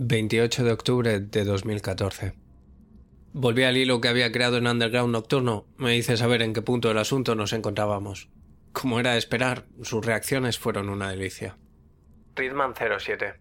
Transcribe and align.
28 0.00 0.62
de 0.62 0.70
octubre 0.70 1.18
de 1.18 1.44
2014. 1.44 2.34
Volví 3.32 3.64
al 3.64 3.76
hilo 3.76 4.00
que 4.00 4.06
había 4.06 4.30
creado 4.30 4.58
en 4.58 4.68
Underground 4.68 5.12
Nocturno. 5.12 5.66
Me 5.76 5.96
hice 5.96 6.16
saber 6.16 6.40
en 6.42 6.52
qué 6.52 6.62
punto 6.62 6.86
del 6.86 6.98
asunto 6.98 7.34
nos 7.34 7.52
encontrábamos. 7.52 8.30
Como 8.72 9.00
era 9.00 9.14
de 9.14 9.18
esperar, 9.18 9.64
sus 9.82 10.06
reacciones 10.06 10.56
fueron 10.56 10.88
una 10.88 11.10
delicia. 11.10 11.58
Ridman 12.36 12.74
07. 12.76 13.40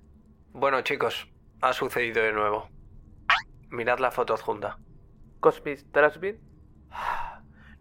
Bueno, 0.52 0.82
chicos, 0.82 1.32
ha 1.62 1.74
sucedido 1.74 2.24
de 2.24 2.34
nuevo. 2.34 2.72
Mirad 3.70 4.00
la 4.00 4.10
foto 4.10 4.34
adjunta. 4.34 4.80
Cosmis 5.40 5.86
Trasbin. 5.92 6.40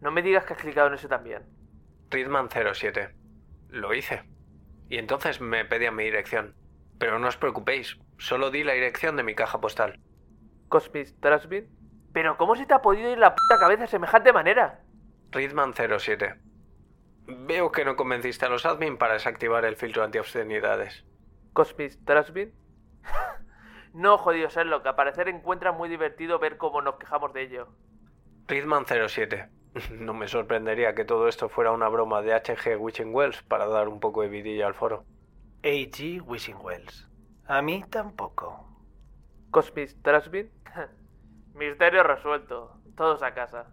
No 0.02 0.10
me 0.10 0.20
digas 0.20 0.44
que 0.44 0.52
has 0.52 0.60
clicado 0.60 0.88
en 0.88 0.94
ese 0.94 1.08
también. 1.08 1.44
Ridman 2.10 2.50
07. 2.50 3.08
Lo 3.70 3.94
hice. 3.94 4.24
Y 4.90 4.98
entonces 4.98 5.40
me 5.40 5.64
pedían 5.64 5.96
mi 5.96 6.04
dirección. 6.04 6.54
Pero 6.98 7.18
no 7.18 7.28
os 7.28 7.38
preocupéis, 7.38 7.96
solo 8.18 8.50
di 8.50 8.64
la 8.64 8.72
dirección 8.72 9.16
de 9.16 9.22
mi 9.22 9.34
caja 9.34 9.60
postal. 9.60 10.00
Cosmis 10.68 11.18
Trasbin. 11.20 11.68
Pero 12.12 12.36
¿cómo 12.36 12.56
se 12.56 12.66
te 12.66 12.74
ha 12.74 12.82
podido 12.82 13.10
ir 13.10 13.18
la 13.18 13.34
puta 13.34 13.58
cabeza 13.58 13.82
de 13.82 13.88
semejante 13.88 14.32
manera? 14.32 14.80
Ridman 15.32 15.74
07. 15.74 16.34
Veo 17.26 17.72
que 17.72 17.84
no 17.84 17.96
convenciste 17.96 18.46
a 18.46 18.48
los 18.48 18.64
admin 18.64 18.96
para 18.96 19.14
desactivar 19.14 19.64
el 19.64 19.76
filtro 19.76 20.02
antiobscenidades. 20.04 21.04
Cosmis 21.52 22.02
Trasbin. 22.04 22.54
no, 23.92 24.16
jodido 24.18 24.48
serlo, 24.48 24.82
que 24.82 24.88
a 24.88 24.96
parecer 24.96 25.28
encuentra 25.28 25.72
muy 25.72 25.88
divertido 25.88 26.38
ver 26.38 26.56
cómo 26.56 26.80
nos 26.82 26.96
quejamos 26.96 27.32
de 27.32 27.42
ello. 27.42 27.68
Ridman 28.48 28.86
07. 28.86 29.48
No 29.90 30.14
me 30.14 30.26
sorprendería 30.26 30.94
que 30.94 31.04
todo 31.04 31.28
esto 31.28 31.50
fuera 31.50 31.72
una 31.72 31.88
broma 31.88 32.22
de 32.22 32.32
HG 32.32 32.80
Wishing 32.80 33.14
Wells 33.14 33.42
para 33.42 33.66
dar 33.66 33.88
un 33.88 34.00
poco 34.00 34.22
de 34.22 34.28
vidilla 34.28 34.66
al 34.66 34.74
foro. 34.74 35.04
AG 35.62 36.22
Wishing 36.24 36.56
Wells. 36.62 37.05
A 37.48 37.62
mí 37.62 37.84
tampoco. 37.90 38.66
Cosmis 39.52 39.96
Trasbin. 40.02 40.50
Misterio 41.54 42.02
resuelto. 42.02 42.80
Todos 42.96 43.22
a 43.22 43.34
casa. 43.34 43.66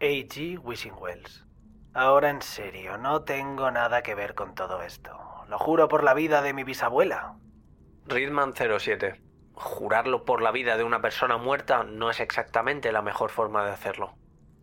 AG 0.00 0.58
Wishing 0.62 0.92
Wells. 0.98 1.46
Ahora 1.94 2.28
en 2.28 2.42
serio, 2.42 2.98
no 2.98 3.22
tengo 3.22 3.70
nada 3.70 4.02
que 4.02 4.14
ver 4.14 4.34
con 4.34 4.54
todo 4.54 4.82
esto. 4.82 5.16
Lo 5.48 5.58
juro 5.58 5.88
por 5.88 6.04
la 6.04 6.12
vida 6.12 6.42
de 6.42 6.52
mi 6.52 6.64
bisabuela. 6.64 7.36
Ridman 8.06 8.52
07. 8.54 9.22
Jurarlo 9.54 10.26
por 10.26 10.42
la 10.42 10.50
vida 10.50 10.76
de 10.76 10.84
una 10.84 11.00
persona 11.00 11.38
muerta 11.38 11.82
no 11.82 12.10
es 12.10 12.20
exactamente 12.20 12.92
la 12.92 13.00
mejor 13.00 13.30
forma 13.30 13.64
de 13.64 13.70
hacerlo. 13.70 14.12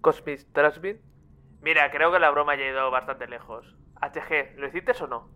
Cosmis 0.02 0.46
Trasbin. 0.54 1.02
Mira, 1.62 1.90
creo 1.90 2.12
que 2.12 2.20
la 2.20 2.30
broma 2.30 2.56
ya 2.56 2.66
ha 2.66 2.70
ido 2.70 2.92
bastante 2.92 3.28
lejos. 3.28 3.66
HG, 4.02 4.58
¿lo 4.58 4.68
hiciste 4.68 4.92
o 5.02 5.08
no? 5.08 5.30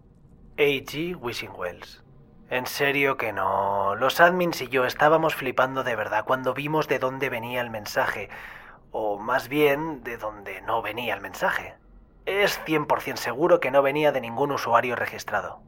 AG 0.60 1.18
Wishing 1.20 1.52
Wells. 1.56 2.05
En 2.50 2.68
serio 2.68 3.18
que 3.18 3.34
no. 3.34 3.96
Los 3.96 4.20
admins 4.22 4.62
y 4.62 4.68
yo 4.68 4.86
estábamos 4.86 5.34
flipando 5.34 5.84
de 5.84 5.96
verdad 5.96 6.26
cuando 6.26 6.54
vimos 6.54 6.88
de 6.88 7.00
dónde 7.00 7.30
venía 7.30 7.60
el 7.60 7.72
mensaje. 7.72 8.30
O 8.92 9.18
más 9.18 9.50
bien, 9.50 10.04
de 10.04 10.18
dónde 10.18 10.62
no 10.62 10.84
venía 10.84 11.16
el 11.16 11.22
mensaje. 11.22 11.74
Es 12.26 12.64
100% 12.66 13.16
seguro 13.16 13.60
que 13.60 13.72
no 13.72 13.82
venía 13.82 14.12
de 14.12 14.22
ningún 14.22 14.52
usuario 14.52 14.96
registrado. 14.96 15.62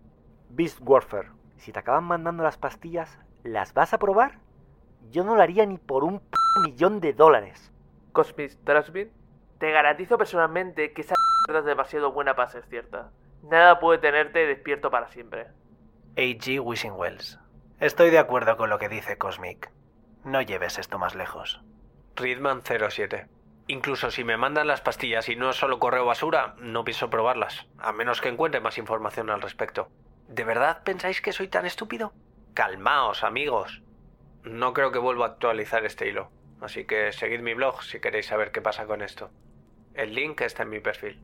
Beast 0.50 0.78
Warfare, 0.82 1.32
si 1.58 1.72
te 1.72 1.80
acaban 1.80 2.04
mandando 2.04 2.44
las 2.44 2.58
pastillas, 2.58 3.18
¿las 3.44 3.74
vas 3.74 3.94
a 3.94 3.98
probar? 3.98 4.40
Yo 5.10 5.24
no 5.24 5.36
lo 5.36 5.42
haría 5.42 5.66
ni 5.66 5.80
por 5.80 6.04
un 6.04 6.20
p 6.20 6.38
millón 6.64 7.00
de 7.00 7.14
dólares. 7.14 7.72
Cosmis 8.12 8.64
Trasbin. 8.64 9.12
Te 9.58 9.72
garantizo 9.72 10.18
personalmente 10.20 10.94
que 10.94 11.02
esa 11.02 11.16
mierda 11.48 11.62
es 11.62 11.66
demasiado 11.66 12.12
buena 12.12 12.36
para 12.36 12.50
ser 12.50 12.66
cierta. 12.66 13.10
Nada 13.42 13.80
puede 13.80 13.98
tenerte 13.98 14.46
despierto 14.46 14.92
para 14.92 15.08
siempre. 15.08 15.48
AG 16.18 16.60
Wishing 16.60 16.94
Wells. 16.94 17.38
Estoy 17.80 18.10
de 18.10 18.18
acuerdo 18.18 18.58
con 18.58 18.72
lo 18.72 18.80
que 18.80 18.90
dice 18.90 19.20
Cosmic. 19.20 19.72
No 20.24 20.42
lleves 20.42 20.80
esto 20.80 20.98
más 20.98 21.14
lejos. 21.14 21.62
Ridman 22.16 22.64
07. 22.64 23.28
Incluso 23.68 24.10
si 24.10 24.24
me 24.24 24.36
mandan 24.36 24.66
las 24.66 24.82
pastillas 24.82 25.30
y 25.30 25.36
no 25.36 25.52
es 25.52 25.58
solo 25.58 25.78
correo 25.78 26.06
basura, 26.06 26.56
no 26.58 26.84
pienso 26.84 27.12
probarlas, 27.12 27.68
a 27.78 27.92
menos 27.92 28.20
que 28.20 28.30
encuentre 28.30 28.62
más 28.62 28.80
información 28.80 29.30
al 29.30 29.44
respecto. 29.44 29.90
¿De 30.28 30.44
verdad 30.44 30.82
pensáis 30.84 31.22
que 31.22 31.34
soy 31.34 31.50
tan 31.50 31.68
estúpido? 31.68 32.14
Calmaos, 32.56 33.24
amigos. 33.24 33.84
No 34.42 34.74
creo 34.74 34.92
que 34.92 34.98
vuelva 34.98 35.28
a 35.28 35.30
actualizar 35.30 35.86
este 35.86 36.10
hilo, 36.10 36.32
así 36.62 36.86
que 36.86 37.12
seguid 37.12 37.42
mi 37.42 37.54
blog 37.54 37.84
si 37.84 38.00
queréis 38.00 38.26
saber 38.26 38.52
qué 38.52 38.62
pasa 38.64 38.88
con 38.88 39.04
esto. 39.04 39.30
El 39.94 40.16
link 40.16 40.42
está 40.42 40.64
en 40.64 40.70
mi 40.70 40.80
perfil. 40.80 41.22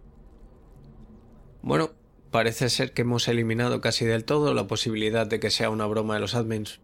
Bueno, 1.63 1.89
parece 2.33 2.69
ser 2.69 2.93
que 2.93 3.03
hemos 3.03 3.27
eliminado 3.27 3.79
casi 3.79 4.05
del 4.05 4.25
todo 4.25 4.55
la 4.55 4.65
posibilidad 4.65 5.27
de 5.27 5.39
que 5.39 5.51
sea 5.51 5.69
una 5.69 5.85
broma 5.85 6.15
de 6.15 6.19
los 6.19 6.33
admins. 6.33 6.79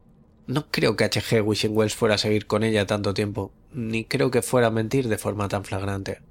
No 0.46 0.70
creo 0.70 0.96
que 0.96 1.06
HG 1.06 1.42
Wishing 1.44 1.76
Wells 1.76 1.96
fuera 1.96 2.16
a 2.16 2.20
seguir 2.20 2.46
con 2.46 2.64
ella 2.64 2.86
tanto 2.86 3.16
tiempo, 3.16 3.52
ni 3.74 4.06
creo 4.06 4.30
que 4.30 4.44
fuera 4.44 4.68
a 4.68 4.72
mentir 4.72 5.10
de 5.10 5.18
forma 5.18 5.48
tan 5.50 5.66
flagrante. 5.66 6.22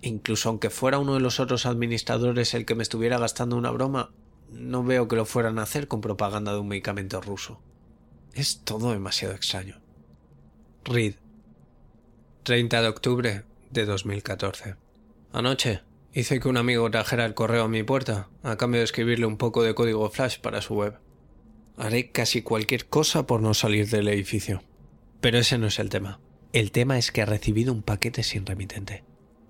Incluso 0.00 0.48
aunque 0.48 0.70
fuera 0.70 0.98
uno 0.98 1.12
de 1.14 1.20
los 1.20 1.38
otros 1.38 1.66
administradores 1.66 2.54
el 2.54 2.64
que 2.64 2.74
me 2.74 2.82
estuviera 2.82 3.18
gastando 3.18 3.56
una 3.56 3.70
broma, 3.70 4.10
no 4.50 4.82
veo 4.82 5.06
que 5.06 5.16
lo 5.16 5.26
fueran 5.26 5.58
a 5.58 5.64
hacer 5.64 5.86
con 5.86 6.00
propaganda 6.00 6.54
de 6.54 6.60
un 6.60 6.68
medicamento 6.68 7.20
ruso. 7.20 7.60
Es 8.32 8.62
todo 8.64 8.92
demasiado 8.92 9.34
extraño. 9.34 9.82
Reed. 10.84 11.16
30 12.44 12.80
de 12.80 12.88
octubre 12.88 13.44
de 13.70 13.84
2014. 13.84 14.76
Anoche 15.34 15.82
hice 16.14 16.40
que 16.40 16.48
un 16.48 16.56
amigo 16.56 16.90
trajera 16.90 17.24
el 17.24 17.34
correo 17.34 17.64
a 17.64 17.68
mi 17.68 17.82
puerta 17.82 18.28
a 18.42 18.56
cambio 18.56 18.80
de 18.80 18.84
escribirle 18.84 19.26
un 19.26 19.38
poco 19.38 19.62
de 19.62 19.74
código 19.74 20.08
flash 20.10 20.38
para 20.38 20.60
su 20.60 20.74
web. 20.74 20.98
Haré 21.76 22.10
casi 22.10 22.42
cualquier 22.42 22.86
cosa 22.86 23.26
por 23.26 23.40
no 23.40 23.54
salir 23.54 23.88
del 23.88 24.08
edificio. 24.08 24.62
Pero 25.20 25.38
ese 25.38 25.56
no 25.56 25.68
es 25.68 25.78
el 25.78 25.88
tema. 25.88 26.20
El 26.52 26.70
tema 26.70 26.98
es 26.98 27.12
que 27.12 27.22
he 27.22 27.26
recibido 27.26 27.72
un 27.72 27.82
paquete 27.82 28.22
sin 28.22 28.44
remitente. 28.44 29.04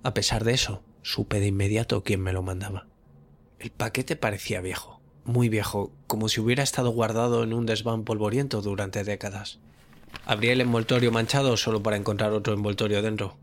A 0.05 0.15
pesar 0.15 0.45
de 0.45 0.53
eso, 0.53 0.83
supe 1.03 1.41
de 1.41 1.49
inmediato 1.49 2.05
quién 2.05 2.21
me 2.21 2.33
lo 2.33 2.43
mandaba. 2.43 2.87
El 3.59 3.71
paquete 3.71 4.15
parecía 4.15 4.61
viejo, 4.61 5.00
muy 5.25 5.49
viejo, 5.49 5.93
como 6.06 6.29
si 6.29 6.41
hubiera 6.41 6.62
estado 6.62 6.91
guardado 6.91 7.43
en 7.43 7.53
un 7.53 7.67
desván 7.67 8.05
polvoriento 8.05 8.62
durante 8.62 9.03
décadas. 9.03 9.59
Abrí 10.27 10.50
el 10.50 10.61
envoltorio 10.61 11.11
manchado 11.11 11.56
solo 11.56 11.83
para 11.83 11.97
encontrar 11.97 12.33
otro 12.33 12.55
envoltorio 12.55 13.03
dentro. 13.03 13.37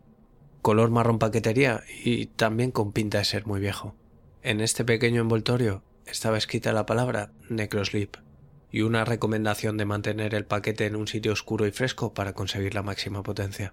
Color 0.62 0.90
marrón 0.90 1.18
paquetería 1.18 1.82
y 2.04 2.26
también 2.26 2.70
con 2.70 2.92
pinta 2.92 3.18
de 3.18 3.24
ser 3.24 3.46
muy 3.46 3.60
viejo. 3.60 3.94
En 4.42 4.60
este 4.60 4.84
pequeño 4.84 5.22
envoltorio 5.22 5.82
estaba 6.06 6.36
escrita 6.36 6.72
la 6.72 6.86
palabra 6.86 7.32
Necrosleep 7.48 8.16
y 8.70 8.82
una 8.82 9.04
recomendación 9.04 9.76
de 9.76 9.84
mantener 9.86 10.34
el 10.34 10.44
paquete 10.44 10.86
en 10.86 10.96
un 10.96 11.08
sitio 11.08 11.32
oscuro 11.32 11.66
y 11.66 11.72
fresco 11.72 12.12
para 12.12 12.34
conseguir 12.34 12.74
la 12.74 12.82
máxima 12.82 13.22
potencia. 13.22 13.72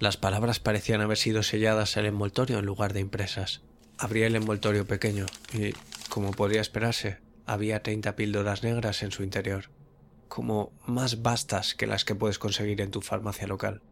Las 0.00 0.16
palabras 0.16 0.60
parecían 0.60 1.00
haber 1.00 1.16
sido 1.16 1.42
selladas 1.42 1.96
al 1.96 2.06
envoltorio 2.06 2.58
en 2.58 2.66
lugar 2.66 2.92
de 2.92 3.00
impresas. 3.00 3.62
Abrí 3.96 4.22
el 4.22 4.34
envoltorio 4.34 4.86
pequeño 4.86 5.26
y, 5.52 5.74
como 6.08 6.32
podía 6.32 6.60
esperarse, 6.60 7.18
había 7.46 7.82
30 7.82 8.16
píldoras 8.16 8.62
negras 8.62 9.02
en 9.02 9.12
su 9.12 9.22
interior, 9.22 9.70
como 10.28 10.72
más 10.86 11.22
vastas 11.22 11.74
que 11.74 11.86
las 11.86 12.04
que 12.04 12.14
puedes 12.14 12.38
conseguir 12.38 12.80
en 12.80 12.90
tu 12.90 13.00
farmacia 13.00 13.46
local. 13.46 13.82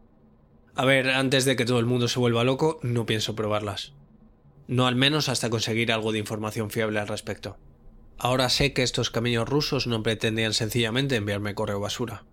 A 0.75 0.85
ver, 0.85 1.09
antes 1.09 1.45
de 1.45 1.55
que 1.55 1.65
todo 1.65 1.79
el 1.79 1.85
mundo 1.85 2.07
se 2.07 2.19
vuelva 2.19 2.43
loco, 2.43 2.79
no 2.83 3.05
pienso 3.05 3.35
probarlas. 3.35 3.93
No 4.67 4.87
al 4.87 4.95
menos 4.95 5.29
hasta 5.29 5.49
conseguir 5.49 5.91
algo 5.91 6.11
de 6.11 6.19
información 6.19 6.69
fiable 6.69 6.99
al 6.99 7.07
respecto. 7.07 7.57
Ahora 8.17 8.49
sé 8.49 8.73
que 8.73 8.83
estos 8.83 9.09
caminos 9.09 9.47
rusos 9.47 9.87
no 9.87 10.03
pretendían 10.03 10.53
sencillamente 10.53 11.15
enviarme 11.15 11.55
correo 11.55 11.79
basura. 11.79 12.25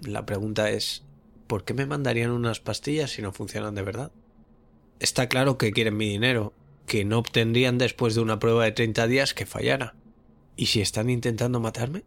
La 0.00 0.26
pregunta 0.26 0.70
es, 0.70 1.04
¿por 1.46 1.64
qué 1.64 1.72
me 1.72 1.86
mandarían 1.86 2.32
unas 2.32 2.60
pastillas 2.60 3.12
si 3.12 3.22
no 3.22 3.32
funcionan 3.32 3.74
de 3.74 3.82
verdad? 3.82 4.12
Está 4.98 5.28
claro 5.28 5.56
que 5.56 5.72
quieren 5.72 5.96
mi 5.96 6.08
dinero, 6.08 6.52
que 6.86 7.04
no 7.04 7.18
obtendrían 7.18 7.78
después 7.78 8.14
de 8.14 8.20
una 8.20 8.38
prueba 8.38 8.64
de 8.64 8.72
30 8.72 9.06
días 9.06 9.34
que 9.34 9.46
fallara. 9.46 9.94
¿Y 10.56 10.66
si 10.66 10.80
están 10.80 11.10
intentando 11.10 11.60
matarme? 11.60 12.04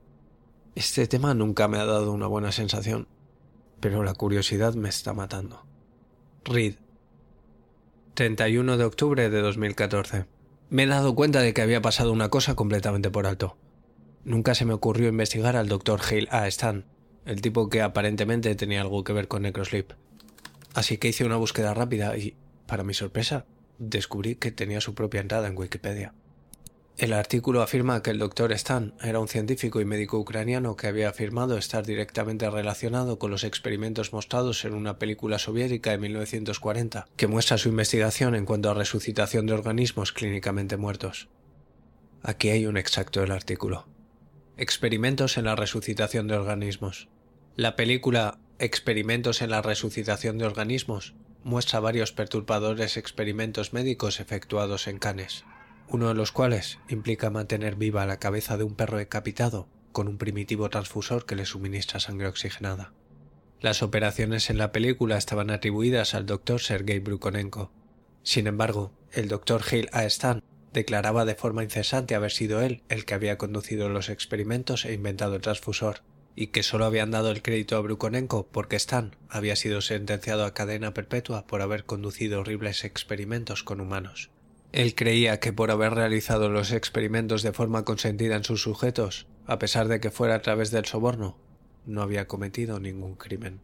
Este 0.76 1.08
tema 1.08 1.34
nunca 1.34 1.68
me 1.68 1.80
ha 1.80 1.86
dado 1.86 2.12
una 2.12 2.28
buena 2.28 2.52
sensación, 2.52 3.08
pero 3.80 4.04
la 4.04 4.14
curiosidad 4.14 4.74
me 4.74 4.90
está 4.90 5.14
matando. 5.14 5.66
Reed. 6.44 6.76
31 8.14 8.78
de 8.78 8.84
octubre 8.84 9.30
de 9.30 9.42
2014. 9.42 10.26
Me 10.70 10.84
he 10.84 10.88
dado 10.88 11.16
cuenta 11.16 11.42
de 11.42 11.54
que 11.54 11.62
había 11.62 11.82
pasado 11.82 12.12
una 12.12 12.30
cosa 12.30 12.56
completamente 12.56 13.10
por 13.10 13.28
alto. 13.28 13.58
Nunca 14.24 14.56
se 14.56 14.66
me 14.66 14.74
ocurrió 14.74 15.08
investigar 15.08 15.56
al 15.56 15.68
Dr. 15.68 16.02
Hale 16.02 16.28
A. 16.32 16.48
Stan, 16.48 16.86
el 17.26 17.42
tipo 17.42 17.70
que 17.70 17.82
aparentemente 17.82 18.56
tenía 18.56 18.82
algo 18.82 19.04
que 19.04 19.14
ver 19.14 19.28
con 19.28 19.44
Necrosleep. 19.44 19.94
Así 20.74 20.98
que 20.98 21.08
hice 21.10 21.26
una 21.26 21.38
búsqueda 21.38 21.74
rápida 21.74 22.18
y, 22.18 22.36
para 22.66 22.84
mi 22.84 22.94
sorpresa, 22.94 23.46
descubrí 23.78 24.36
que 24.36 24.52
tenía 24.52 24.82
su 24.82 24.94
propia 24.96 25.22
entrada 25.22 25.48
en 25.48 25.58
Wikipedia. 25.58 26.14
El 26.98 27.14
artículo 27.14 27.62
afirma 27.62 28.02
que 28.02 28.10
el 28.10 28.18
Dr. 28.18 28.52
Stan 28.54 28.96
era 29.04 29.20
un 29.20 29.28
científico 29.28 29.80
y 29.80 29.86
médico 29.86 30.18
ucraniano 30.18 30.76
que 30.76 30.88
había 30.88 31.10
afirmado 31.10 31.56
estar 31.56 31.86
directamente 31.86 32.50
relacionado 32.50 33.20
con 33.20 33.30
los 33.30 33.44
experimentos 33.44 34.14
mostrados 34.14 34.66
en 34.66 34.74
una 34.74 34.98
película 34.98 35.38
soviética 35.38 35.92
de 35.92 36.00
1940, 36.00 37.08
que 37.16 37.28
muestra 37.28 37.60
su 37.60 37.70
investigación 37.70 38.34
en 38.34 38.46
cuanto 38.46 38.72
a 38.72 38.74
resucitación 38.74 39.46
de 39.46 39.54
organismos 39.54 40.12
clínicamente 40.12 40.76
muertos. 40.76 41.30
Aquí 42.24 42.50
hay 42.50 42.66
un 42.66 42.78
extracto 42.78 43.22
del 43.22 43.32
artículo. 43.32 43.88
Experimentos 44.58 45.38
en 45.38 45.46
la 45.46 45.56
resucitación 45.56 46.28
de 46.28 46.36
organismos. 46.36 47.10
La 47.56 47.76
película 47.76 48.40
Experimentos 48.60 49.44
en 49.44 49.52
la 49.52 49.62
resucitación 49.62 50.40
de 50.40 50.46
organismos 50.46 51.14
muestra 51.44 51.80
varios 51.80 52.12
perturbadores 52.12 52.98
experimentos 52.98 53.72
médicos 53.72 54.20
efectuados 54.20 54.88
en 54.88 54.98
canes, 54.98 55.46
uno 55.90 56.10
de 56.10 56.14
los 56.14 56.32
cuales 56.32 56.80
implica 56.90 57.30
mantener 57.30 57.76
viva 57.76 58.06
la 58.06 58.20
cabeza 58.20 58.58
de 58.58 58.64
un 58.64 58.76
perro 58.76 58.98
decapitado 58.98 59.68
con 59.92 60.08
un 60.08 60.18
primitivo 60.18 60.70
transfusor 60.70 61.26
que 61.26 61.36
le 61.36 61.46
suministra 61.46 62.00
sangre 62.00 62.28
oxigenada. 62.28 62.94
Las 63.60 63.82
operaciones 63.82 64.50
en 64.50 64.60
la 64.60 64.72
película 64.72 65.18
estaban 65.18 65.50
atribuidas 65.50 66.14
al 66.14 66.28
doctor 66.28 66.62
Sergei 66.62 67.00
Brukonenko. 67.00 67.72
Sin 68.22 68.46
embargo, 68.46 68.92
el 69.12 69.30
doctor 69.30 69.64
Gil 69.64 69.90
A. 69.94 70.04
Stan 70.06 70.44
declaraba 70.74 71.26
de 71.26 71.34
forma 71.34 71.64
incesante 71.64 72.14
haber 72.14 72.32
sido 72.32 72.62
él 72.62 72.84
el 72.90 73.06
que 73.06 73.16
había 73.16 73.40
conducido 73.40 73.90
los 73.90 74.10
experimentos 74.10 74.86
e 74.86 74.94
inventado 74.94 75.36
el 75.36 75.42
transfusor, 75.42 76.02
y 76.36 76.48
que 76.48 76.62
solo 76.62 76.86
habían 76.86 77.10
dado 77.10 77.32
el 77.32 77.42
crédito 77.42 77.78
a 77.78 77.82
Brukonenko 77.82 78.46
porque 78.52 78.76
Stan 78.76 79.16
había 79.28 79.56
sido 79.56 79.82
sentenciado 79.82 80.46
a 80.46 80.54
cadena 80.54 80.94
perpetua 80.94 81.48
por 81.48 81.64
haber 81.64 81.86
conducido 81.86 82.42
horribles 82.42 82.84
experimentos 82.84 83.64
con 83.64 83.82
humanos. 83.82 84.30
Él 84.72 84.96
creía 84.96 85.40
que 85.40 85.54
por 85.54 85.72
haber 85.72 85.94
realizado 85.94 86.50
los 86.50 86.72
experimentos 86.72 87.42
de 87.42 87.54
forma 87.54 87.86
consentida 87.86 88.36
en 88.36 88.44
sus 88.44 88.62
sujetos, 88.62 89.28
a 89.46 89.60
pesar 89.60 89.88
de 89.88 90.00
que 90.00 90.12
fuera 90.12 90.36
a 90.36 90.42
través 90.42 90.72
del 90.72 90.86
soborno, 90.86 91.38
no 91.86 92.02
había 92.02 92.28
cometido 92.28 92.80
ningún 92.80 93.16
crimen. 93.16 93.62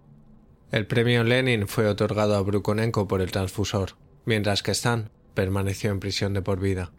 El 0.71 0.87
premio 0.87 1.23
Lenin 1.23 1.67
fue 1.67 1.87
otorgado 1.87 2.35
a 2.35 2.41
Brukonenko 2.41 3.07
por 3.07 3.21
el 3.21 3.31
transfusor, 3.31 3.91
mientras 4.25 4.63
que 4.63 4.71
Stan 4.71 5.11
permaneció 5.33 5.91
en 5.91 5.99
prisión 5.99 6.33
de 6.33 6.41
por 6.41 6.59
vida. 6.59 6.91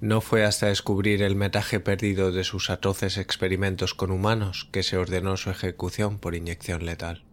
No 0.00 0.20
fue 0.20 0.44
hasta 0.44 0.66
descubrir 0.66 1.22
el 1.22 1.36
metaje 1.36 1.80
perdido 1.80 2.32
de 2.32 2.44
sus 2.44 2.70
atroces 2.70 3.16
experimentos 3.16 3.94
con 3.94 4.10
humanos 4.10 4.68
que 4.72 4.82
se 4.82 4.96
ordenó 4.96 5.36
su 5.36 5.50
ejecución 5.50 6.18
por 6.18 6.34
inyección 6.34 6.84
letal. 6.84 7.24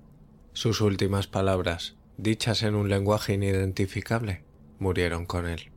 Sus 0.54 0.81
últimas 0.81 1.28
palabras, 1.28 1.96
dichas 2.18 2.62
en 2.63 2.75
un 2.75 2.90
lenguaje 2.90 3.34
inidentificable, 3.34 4.44
murieron 4.78 5.25
con 5.25 5.48
él. 5.48 5.72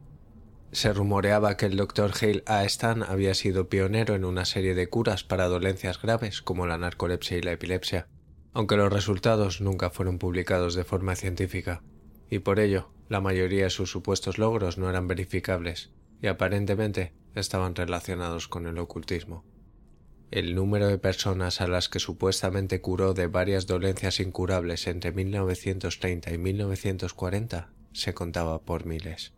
Se 0.74 0.92
rumoreaba 0.92 1.56
que 1.56 1.66
el 1.66 1.76
Dr. 1.76 2.10
Hale 2.20 2.42
A. 2.46 2.64
Stan 2.64 3.04
había 3.04 3.34
sido 3.34 3.68
pionero 3.68 4.16
en 4.16 4.24
una 4.24 4.44
serie 4.44 4.74
de 4.74 4.88
curas 4.88 5.22
para 5.22 5.46
dolencias 5.46 6.02
graves 6.02 6.42
como 6.42 6.66
la 6.66 6.76
narcolepsia 6.76 7.38
y 7.38 7.42
la 7.42 7.52
epilepsia, 7.52 8.08
aunque 8.52 8.76
los 8.76 8.92
resultados 8.92 9.60
nunca 9.60 9.90
fueron 9.90 10.18
publicados 10.18 10.74
de 10.74 10.82
forma 10.82 11.14
científica, 11.14 11.84
y 12.28 12.40
por 12.40 12.58
ello 12.58 12.90
la 13.08 13.20
mayoría 13.20 13.62
de 13.64 13.70
sus 13.70 13.88
supuestos 13.88 14.36
logros 14.36 14.76
no 14.76 14.90
eran 14.90 15.06
verificables 15.06 15.92
y 16.20 16.26
aparentemente 16.26 17.14
estaban 17.36 17.76
relacionados 17.76 18.48
con 18.48 18.66
el 18.66 18.78
ocultismo. 18.78 19.44
El 20.32 20.56
número 20.56 20.88
de 20.88 20.98
personas 20.98 21.60
a 21.60 21.68
las 21.68 21.88
que 21.88 22.00
supuestamente 22.00 22.80
curó 22.80 23.14
de 23.14 23.28
varias 23.28 23.68
dolencias 23.68 24.18
incurables 24.18 24.88
entre 24.88 25.12
1930 25.12 26.32
y 26.32 26.38
1940 26.38 27.72
se 27.92 28.12
contaba 28.12 28.60
por 28.62 28.86
miles. 28.86 29.34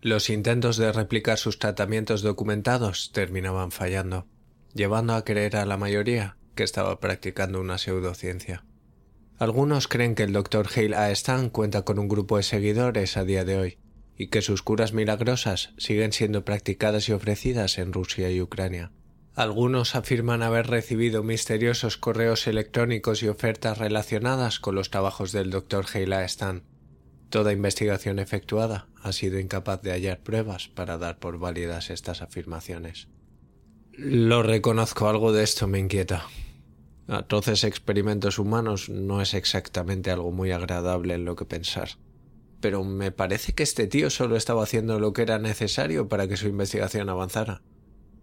Los 0.00 0.30
intentos 0.30 0.76
de 0.76 0.92
replicar 0.92 1.38
sus 1.38 1.58
tratamientos 1.58 2.22
documentados 2.22 3.10
terminaban 3.12 3.72
fallando, 3.72 4.26
llevando 4.72 5.14
a 5.14 5.24
creer 5.24 5.56
a 5.56 5.66
la 5.66 5.76
mayoría 5.76 6.36
que 6.54 6.62
estaba 6.62 7.00
practicando 7.00 7.60
una 7.60 7.78
pseudociencia. 7.78 8.64
Algunos 9.38 9.88
creen 9.88 10.14
que 10.14 10.22
el 10.22 10.32
Dr. 10.32 10.68
Hale 10.74 10.96
A. 10.96 11.10
Stan 11.10 11.50
cuenta 11.50 11.82
con 11.82 11.98
un 11.98 12.08
grupo 12.08 12.36
de 12.36 12.44
seguidores 12.44 13.16
a 13.16 13.24
día 13.24 13.44
de 13.44 13.56
hoy 13.56 13.78
y 14.16 14.28
que 14.28 14.42
sus 14.42 14.62
curas 14.62 14.92
milagrosas 14.92 15.70
siguen 15.78 16.12
siendo 16.12 16.44
practicadas 16.44 17.08
y 17.08 17.12
ofrecidas 17.12 17.78
en 17.78 17.92
Rusia 17.92 18.30
y 18.30 18.40
Ucrania. 18.40 18.92
Algunos 19.34 19.94
afirman 19.94 20.42
haber 20.42 20.66
recibido 20.66 21.22
misteriosos 21.22 21.96
correos 21.96 22.48
electrónicos 22.48 23.22
y 23.22 23.28
ofertas 23.28 23.78
relacionadas 23.78 24.58
con 24.58 24.74
los 24.74 24.90
trabajos 24.90 25.30
del 25.30 25.50
Dr. 25.50 25.86
Hale 25.94 26.16
A. 26.16 26.24
Stan, 26.24 26.64
Toda 27.30 27.52
investigación 27.52 28.18
efectuada 28.18 28.88
ha 29.02 29.12
sido 29.12 29.38
incapaz 29.38 29.82
de 29.82 29.92
hallar 29.92 30.20
pruebas 30.20 30.68
para 30.68 30.96
dar 30.96 31.18
por 31.18 31.38
válidas 31.38 31.90
estas 31.90 32.22
afirmaciones. 32.22 33.08
Lo 33.92 34.42
reconozco, 34.42 35.08
algo 35.08 35.32
de 35.32 35.42
esto 35.42 35.66
me 35.66 35.78
inquieta. 35.78 36.24
Atroces 37.06 37.64
experimentos 37.64 38.38
humanos 38.38 38.88
no 38.88 39.20
es 39.20 39.34
exactamente 39.34 40.10
algo 40.10 40.30
muy 40.30 40.52
agradable 40.52 41.14
en 41.14 41.24
lo 41.24 41.36
que 41.36 41.44
pensar. 41.44 41.90
Pero 42.60 42.84
me 42.84 43.12
parece 43.12 43.54
que 43.54 43.62
este 43.62 43.86
tío 43.86 44.08
solo 44.10 44.36
estaba 44.36 44.62
haciendo 44.62 44.98
lo 44.98 45.12
que 45.12 45.22
era 45.22 45.38
necesario 45.38 46.08
para 46.08 46.28
que 46.28 46.36
su 46.36 46.48
investigación 46.48 47.08
avanzara. 47.08 47.62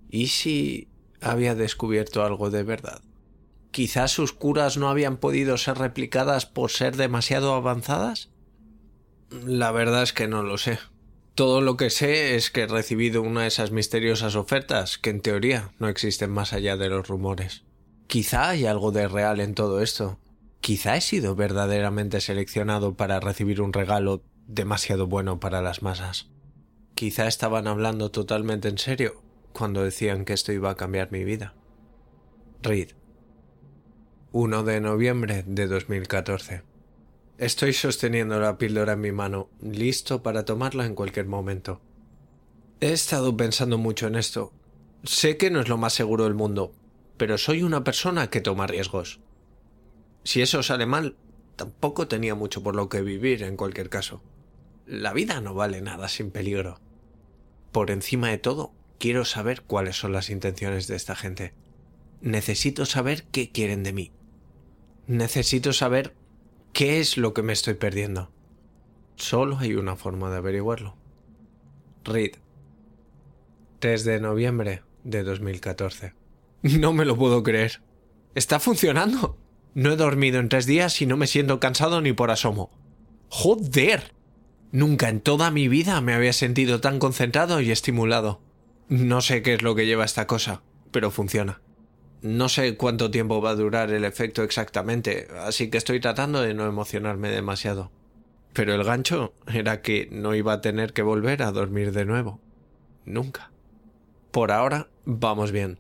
¿Y 0.10 0.28
si 0.28 0.88
había 1.22 1.56
descubierto 1.56 2.24
algo 2.24 2.50
de 2.50 2.64
verdad? 2.64 3.02
Quizás 3.72 4.12
sus 4.12 4.34
curas 4.34 4.78
no 4.78 4.90
habían 4.90 5.18
podido 5.18 5.58
ser 5.58 5.78
replicadas 5.78 6.46
por 6.46 6.72
ser 6.72 6.96
demasiado 6.96 7.54
avanzadas. 7.54 8.30
La 9.30 9.72
verdad 9.72 10.04
es 10.04 10.14
que 10.14 10.28
no 10.28 10.44
lo 10.44 10.58
sé. 10.58 10.80
Todo 11.34 11.60
lo 11.60 11.76
que 11.76 11.90
sé 11.90 12.36
es 12.36 12.50
que 12.50 12.62
he 12.62 12.68
recibido 12.68 13.22
una 13.22 13.42
de 13.42 13.48
esas 13.48 13.72
misteriosas 13.72 14.36
ofertas 14.36 14.98
que 14.98 15.10
en 15.10 15.22
teoría 15.22 15.72
no 15.80 15.90
existen 15.90 16.32
más 16.32 16.54
allá 16.54 16.78
de 16.78 16.90
los 16.90 17.08
rumores. 17.08 17.64
Quizá 18.08 18.50
hay 18.50 18.66
algo 18.66 18.92
de 18.92 19.08
real 19.08 19.40
en 19.40 19.56
todo 19.56 19.82
esto. 19.82 20.20
Quizá 20.62 20.96
he 20.96 21.02
sido 21.02 21.36
verdaderamente 21.36 22.22
seleccionado 22.22 22.96
para 22.96 23.20
recibir 23.20 23.62
un 23.62 23.74
regalo 23.74 24.24
demasiado 24.48 25.08
bueno 25.08 25.40
para 25.40 25.62
las 25.62 25.82
masas. 25.82 26.30
Quizá 26.94 27.28
estaban 27.28 27.68
hablando 27.68 28.12
totalmente 28.12 28.70
en 28.70 28.78
serio 28.78 29.22
cuando 29.52 29.84
decían 29.84 30.24
que 30.24 30.34
esto 30.34 30.54
iba 30.54 30.70
a 30.70 30.76
cambiar 30.76 31.12
mi 31.12 31.24
vida. 31.24 31.54
Reed. 32.62 32.92
1 34.32 34.64
de 34.64 34.82
noviembre 34.82 35.44
de 35.46 35.68
2014. 35.68 36.75
Estoy 37.38 37.74
sosteniendo 37.74 38.40
la 38.40 38.58
píldora 38.58 38.94
en 38.94 39.02
mi 39.02 39.12
mano, 39.12 39.50
listo 39.62 40.24
para 40.24 40.46
tomarla 40.46 40.86
en 40.86 40.96
cualquier 40.96 41.26
momento. 41.26 41.82
He 42.80 42.94
estado 42.94 43.36
pensando 43.36 43.78
mucho 43.78 44.08
en 44.08 44.16
esto. 44.16 44.54
Sé 45.04 45.36
que 45.36 45.52
no 45.52 45.60
es 45.60 45.68
lo 45.68 45.78
más 45.78 45.92
seguro 45.92 46.24
del 46.24 46.34
mundo, 46.34 46.74
pero 47.18 47.38
soy 47.38 47.62
una 47.62 47.84
persona 47.84 48.30
que 48.30 48.40
toma 48.40 48.68
riesgos. 48.68 49.20
Si 50.24 50.42
eso 50.42 50.64
sale 50.64 50.86
mal, 50.86 51.18
tampoco 51.58 52.08
tenía 52.08 52.36
mucho 52.36 52.64
por 52.64 52.74
lo 52.74 52.88
que 52.88 53.02
vivir 53.02 53.44
en 53.44 53.58
cualquier 53.58 53.90
caso. 53.90 54.22
La 54.86 55.12
vida 55.12 55.42
no 55.42 55.54
vale 55.54 55.82
nada 55.82 56.08
sin 56.08 56.32
peligro. 56.32 56.80
Por 57.74 57.92
encima 57.92 58.30
de 58.30 58.38
todo, 58.38 58.72
quiero 58.98 59.26
saber 59.26 59.62
cuáles 59.62 59.98
son 59.98 60.14
las 60.14 60.30
intenciones 60.30 60.88
de 60.88 60.96
esta 60.96 61.18
gente. 61.18 61.54
Necesito 62.22 62.86
saber 62.86 63.26
qué 63.26 63.52
quieren 63.52 63.84
de 63.84 63.92
mí. 63.92 64.12
Necesito 65.06 65.74
saber 65.74 66.16
¿Qué 66.76 67.00
es 67.00 67.16
lo 67.16 67.34
que 67.34 67.42
me 67.42 67.54
estoy 67.54 67.76
perdiendo? 67.76 68.30
Solo 69.16 69.58
hay 69.60 69.76
una 69.76 69.96
forma 69.96 70.30
de 70.30 70.36
averiguarlo. 70.36 70.98
Reed. 72.04 72.34
3 73.80 74.04
de 74.04 74.20
noviembre 74.20 74.84
de 75.06 75.24
2014. 75.24 76.16
No 76.64 76.92
me 76.92 77.06
lo 77.06 77.16
puedo 77.16 77.44
creer. 77.44 77.82
Está 78.34 78.60
funcionando. 78.60 79.38
No 79.74 79.94
he 79.94 79.96
dormido 79.96 80.42
en 80.42 80.50
tres 80.50 80.66
días 80.66 81.02
y 81.02 81.06
no 81.06 81.16
me 81.16 81.28
siento 81.28 81.62
cansado 81.62 82.02
ni 82.02 82.12
por 82.12 82.30
asomo. 82.30 82.72
¡Joder! 83.30 84.12
Nunca 84.74 85.08
en 85.08 85.22
toda 85.22 85.52
mi 85.52 85.70
vida 85.70 86.02
me 86.02 86.14
había 86.14 86.34
sentido 86.34 86.82
tan 86.82 87.00
concentrado 87.00 87.62
y 87.62 87.72
estimulado. 87.72 88.42
No 88.90 89.22
sé 89.22 89.44
qué 89.44 89.54
es 89.54 89.62
lo 89.62 89.76
que 89.76 89.86
lleva 89.86 90.04
esta 90.04 90.28
cosa, 90.28 90.62
pero 90.92 91.10
funciona. 91.10 91.62
No 92.26 92.50
sé 92.50 92.76
cuánto 92.76 93.12
tiempo 93.12 93.40
va 93.40 93.52
a 93.52 93.56
durar 93.56 93.92
el 93.92 94.04
efecto 94.04 94.42
exactamente, 94.42 95.28
así 95.42 95.70
que 95.70 95.78
estoy 95.78 96.00
tratando 96.00 96.42
de 96.42 96.56
no 96.56 96.66
emocionarme 96.66 97.30
demasiado. 97.30 97.92
Pero 98.52 98.74
el 98.74 98.84
gancho 98.84 99.36
era 99.46 99.84
que 99.84 100.10
no 100.12 100.34
iba 100.34 100.54
a 100.54 100.62
tener 100.62 100.92
que 100.92 101.04
volver 101.04 101.44
a 101.44 101.52
dormir 101.52 101.92
de 101.92 102.04
nuevo. 102.04 102.40
Nunca. 103.06 103.52
Por 104.32 104.52
ahora, 104.52 104.88
vamos 105.06 105.52
bien. 105.52 105.78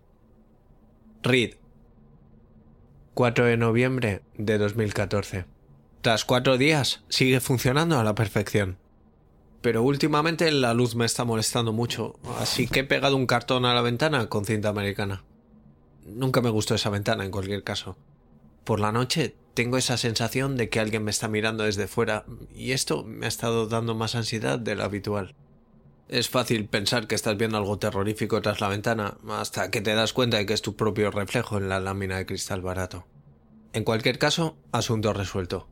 Reed. 1.23 1.55
4 3.15 3.45
de 3.45 3.57
noviembre 3.57 4.21
de 4.37 4.59
2014. 4.59 5.45
Tras 6.01 6.25
cuatro 6.25 6.59
días, 6.59 7.03
sigue 7.09 7.39
funcionando 7.39 7.99
a 7.99 8.03
la 8.03 8.13
perfección. 8.13 8.77
Pero 9.61 9.81
últimamente 9.81 10.51
la 10.51 10.75
luz 10.75 10.93
me 10.93 11.05
está 11.05 11.23
molestando 11.23 11.73
mucho, 11.73 12.19
así 12.39 12.67
que 12.67 12.81
he 12.81 12.83
pegado 12.83 13.15
un 13.15 13.25
cartón 13.25 13.65
a 13.65 13.73
la 13.73 13.81
ventana 13.81 14.29
con 14.29 14.45
cinta 14.45 14.69
americana. 14.69 15.23
Nunca 16.05 16.41
me 16.41 16.51
gustó 16.51 16.75
esa 16.75 16.91
ventana 16.91 17.25
en 17.25 17.31
cualquier 17.31 17.63
caso. 17.63 17.97
Por 18.63 18.79
la 18.79 18.91
noche 18.91 19.35
tengo 19.55 19.77
esa 19.77 19.97
sensación 19.97 20.55
de 20.55 20.69
que 20.69 20.79
alguien 20.79 21.03
me 21.03 21.11
está 21.11 21.27
mirando 21.27 21.63
desde 21.63 21.87
fuera 21.87 22.25
y 22.53 22.71
esto 22.71 23.03
me 23.03 23.25
ha 23.25 23.29
estado 23.29 23.67
dando 23.67 23.95
más 23.95 24.15
ansiedad 24.15 24.59
de 24.59 24.75
lo 24.75 24.83
habitual. 24.83 25.33
Es 26.07 26.29
fácil 26.29 26.67
pensar 26.67 27.07
que 27.07 27.15
estás 27.15 27.35
viendo 27.37 27.57
algo 27.57 27.79
terrorífico 27.79 28.39
tras 28.41 28.61
la 28.61 28.67
ventana 28.67 29.17
hasta 29.29 29.71
que 29.71 29.81
te 29.81 29.95
das 29.95 30.13
cuenta 30.13 30.37
de 30.37 30.45
que 30.45 30.53
es 30.53 30.61
tu 30.61 30.75
propio 30.75 31.09
reflejo 31.09 31.57
en 31.57 31.69
la 31.69 31.79
lámina 31.79 32.17
de 32.17 32.27
cristal 32.27 32.61
barato. 32.61 33.05
En 33.73 33.83
cualquier 33.83 34.19
caso, 34.19 34.55
asunto 34.71 35.11
resuelto. 35.13 35.67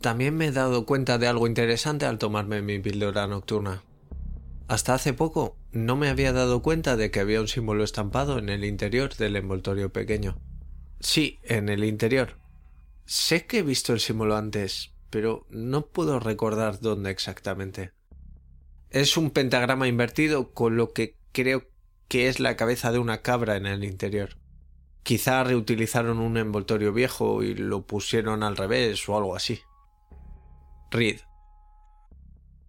También 0.00 0.36
me 0.36 0.46
he 0.46 0.52
dado 0.52 0.86
cuenta 0.86 1.18
de 1.18 1.26
algo 1.26 1.48
interesante 1.48 2.06
al 2.06 2.18
tomarme 2.18 2.62
mi 2.62 2.78
píldora 2.78 3.26
nocturna. 3.26 3.82
Hasta 4.66 4.94
hace 4.94 5.12
poco 5.12 5.58
no 5.72 5.96
me 5.96 6.08
había 6.08 6.32
dado 6.32 6.62
cuenta 6.62 6.96
de 6.96 7.10
que 7.10 7.20
había 7.20 7.40
un 7.40 7.48
símbolo 7.48 7.84
estampado 7.84 8.38
en 8.38 8.48
el 8.48 8.64
interior 8.64 9.14
del 9.14 9.36
envoltorio 9.36 9.92
pequeño. 9.92 10.40
Sí, 11.00 11.38
en 11.42 11.68
el 11.68 11.84
interior. 11.84 12.38
Sé 13.04 13.46
que 13.46 13.58
he 13.58 13.62
visto 13.62 13.92
el 13.92 14.00
símbolo 14.00 14.36
antes, 14.36 14.94
pero 15.10 15.46
no 15.50 15.88
puedo 15.88 16.18
recordar 16.18 16.80
dónde 16.80 17.10
exactamente. 17.10 17.92
Es 18.88 19.18
un 19.18 19.30
pentagrama 19.30 19.86
invertido 19.86 20.54
con 20.54 20.76
lo 20.76 20.92
que 20.92 21.18
creo 21.32 21.68
que 22.08 22.28
es 22.28 22.40
la 22.40 22.56
cabeza 22.56 22.90
de 22.90 22.98
una 22.98 23.20
cabra 23.20 23.56
en 23.56 23.66
el 23.66 23.84
interior. 23.84 24.38
Quizá 25.02 25.44
reutilizaron 25.44 26.20
un 26.20 26.38
envoltorio 26.38 26.94
viejo 26.94 27.42
y 27.42 27.54
lo 27.54 27.86
pusieron 27.86 28.42
al 28.42 28.56
revés 28.56 29.06
o 29.10 29.16
algo 29.16 29.36
así. 29.36 29.60
Reed. 30.90 31.20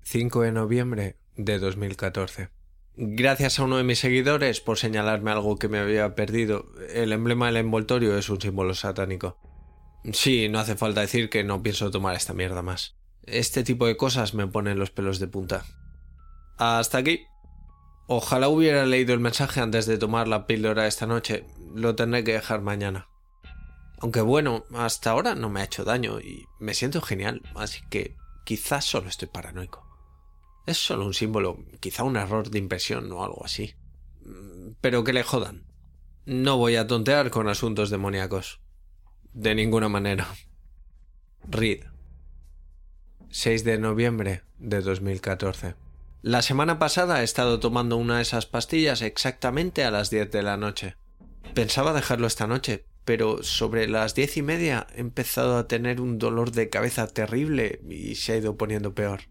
5 0.03 0.41
de 0.41 0.51
noviembre 0.51 1.24
de 1.37 1.59
2014. 1.59 2.49
Gracias 2.97 3.59
a 3.59 3.63
uno 3.63 3.77
de 3.77 3.83
mis 3.83 3.99
seguidores 3.99 4.61
por 4.61 4.77
señalarme 4.77 5.31
algo 5.31 5.57
que 5.57 5.67
me 5.67 5.79
había 5.79 6.15
perdido. 6.15 6.65
El 6.93 7.11
emblema 7.11 7.47
del 7.47 7.57
envoltorio 7.57 8.17
es 8.17 8.29
un 8.29 8.39
símbolo 8.39 8.73
satánico. 8.73 9.37
Sí, 10.13 10.47
no 10.49 10.59
hace 10.59 10.75
falta 10.75 11.01
decir 11.01 11.29
que 11.29 11.43
no 11.43 11.61
pienso 11.61 11.91
tomar 11.91 12.15
esta 12.15 12.33
mierda 12.33 12.61
más. 12.61 12.95
Este 13.23 13.63
tipo 13.63 13.85
de 13.87 13.97
cosas 13.97 14.33
me 14.33 14.47
ponen 14.47 14.79
los 14.79 14.91
pelos 14.91 15.19
de 15.19 15.27
punta. 15.27 15.65
Hasta 16.57 16.99
aquí. 16.99 17.25
Ojalá 18.07 18.49
hubiera 18.49 18.85
leído 18.85 19.13
el 19.13 19.19
mensaje 19.19 19.59
antes 19.59 19.87
de 19.87 19.97
tomar 19.97 20.27
la 20.27 20.45
píldora 20.45 20.87
esta 20.87 21.07
noche. 21.07 21.45
Lo 21.73 21.95
tendré 21.95 22.23
que 22.23 22.33
dejar 22.33 22.61
mañana. 22.61 23.09
Aunque 23.99 24.21
bueno, 24.21 24.65
hasta 24.73 25.09
ahora 25.09 25.35
no 25.35 25.49
me 25.49 25.61
ha 25.61 25.65
hecho 25.65 25.83
daño 25.83 26.19
y 26.19 26.45
me 26.59 26.73
siento 26.73 27.01
genial, 27.01 27.41
así 27.55 27.81
que 27.89 28.15
quizás 28.45 28.85
solo 28.85 29.09
estoy 29.09 29.27
paranoico. 29.27 29.84
Es 30.65 30.77
solo 30.77 31.05
un 31.05 31.13
símbolo, 31.13 31.63
quizá 31.79 32.03
un 32.03 32.17
error 32.17 32.49
de 32.49 32.59
impresión 32.59 33.11
o 33.11 33.23
algo 33.23 33.45
así. 33.45 33.75
Pero 34.81 35.03
que 35.03 35.13
le 35.13 35.23
jodan. 35.23 35.65
No 36.25 36.57
voy 36.57 36.75
a 36.75 36.87
tontear 36.87 37.29
con 37.29 37.47
asuntos 37.47 37.89
demoníacos. 37.89 38.61
De 39.33 39.53
ninguna 39.53 39.89
manera. 39.89 40.27
Reed. 41.47 41.83
6 43.29 43.63
de 43.63 43.77
noviembre 43.77 44.43
de 44.57 44.81
2014. 44.81 45.75
La 46.21 46.41
semana 46.41 46.79
pasada 46.79 47.21
he 47.21 47.23
estado 47.23 47.59
tomando 47.59 47.97
una 47.97 48.15
de 48.15 48.23
esas 48.23 48.47
pastillas 48.47 49.03
exactamente 49.03 49.83
a 49.83 49.91
las 49.91 50.09
10 50.09 50.31
de 50.31 50.41
la 50.41 50.57
noche. 50.57 50.95
Pensaba 51.53 51.93
dejarlo 51.93 52.25
esta 52.25 52.47
noche, 52.47 52.85
pero 53.03 53.43
sobre 53.43 53.87
las 53.87 54.15
diez 54.15 54.35
y 54.37 54.41
media 54.41 54.87
he 54.95 55.01
empezado 55.01 55.57
a 55.57 55.67
tener 55.67 56.01
un 56.01 56.17
dolor 56.17 56.51
de 56.51 56.69
cabeza 56.69 57.05
terrible 57.07 57.79
y 57.87 58.15
se 58.15 58.33
ha 58.33 58.37
ido 58.37 58.57
poniendo 58.57 58.95
peor. 58.95 59.21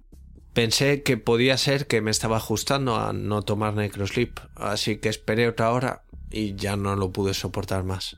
Pensé 0.54 1.02
que 1.02 1.16
podía 1.16 1.58
ser 1.58 1.88
que 1.88 2.00
me 2.00 2.12
estaba 2.12 2.36
ajustando 2.36 2.94
a 2.94 3.12
no 3.12 3.42
tomar 3.42 3.74
necrosleep, 3.74 4.38
así 4.54 4.98
que 4.98 5.08
esperé 5.08 5.48
otra 5.48 5.72
hora 5.72 6.04
y 6.30 6.54
ya 6.54 6.76
no 6.76 6.94
lo 6.94 7.10
pude 7.10 7.34
soportar 7.34 7.82
más. 7.82 8.16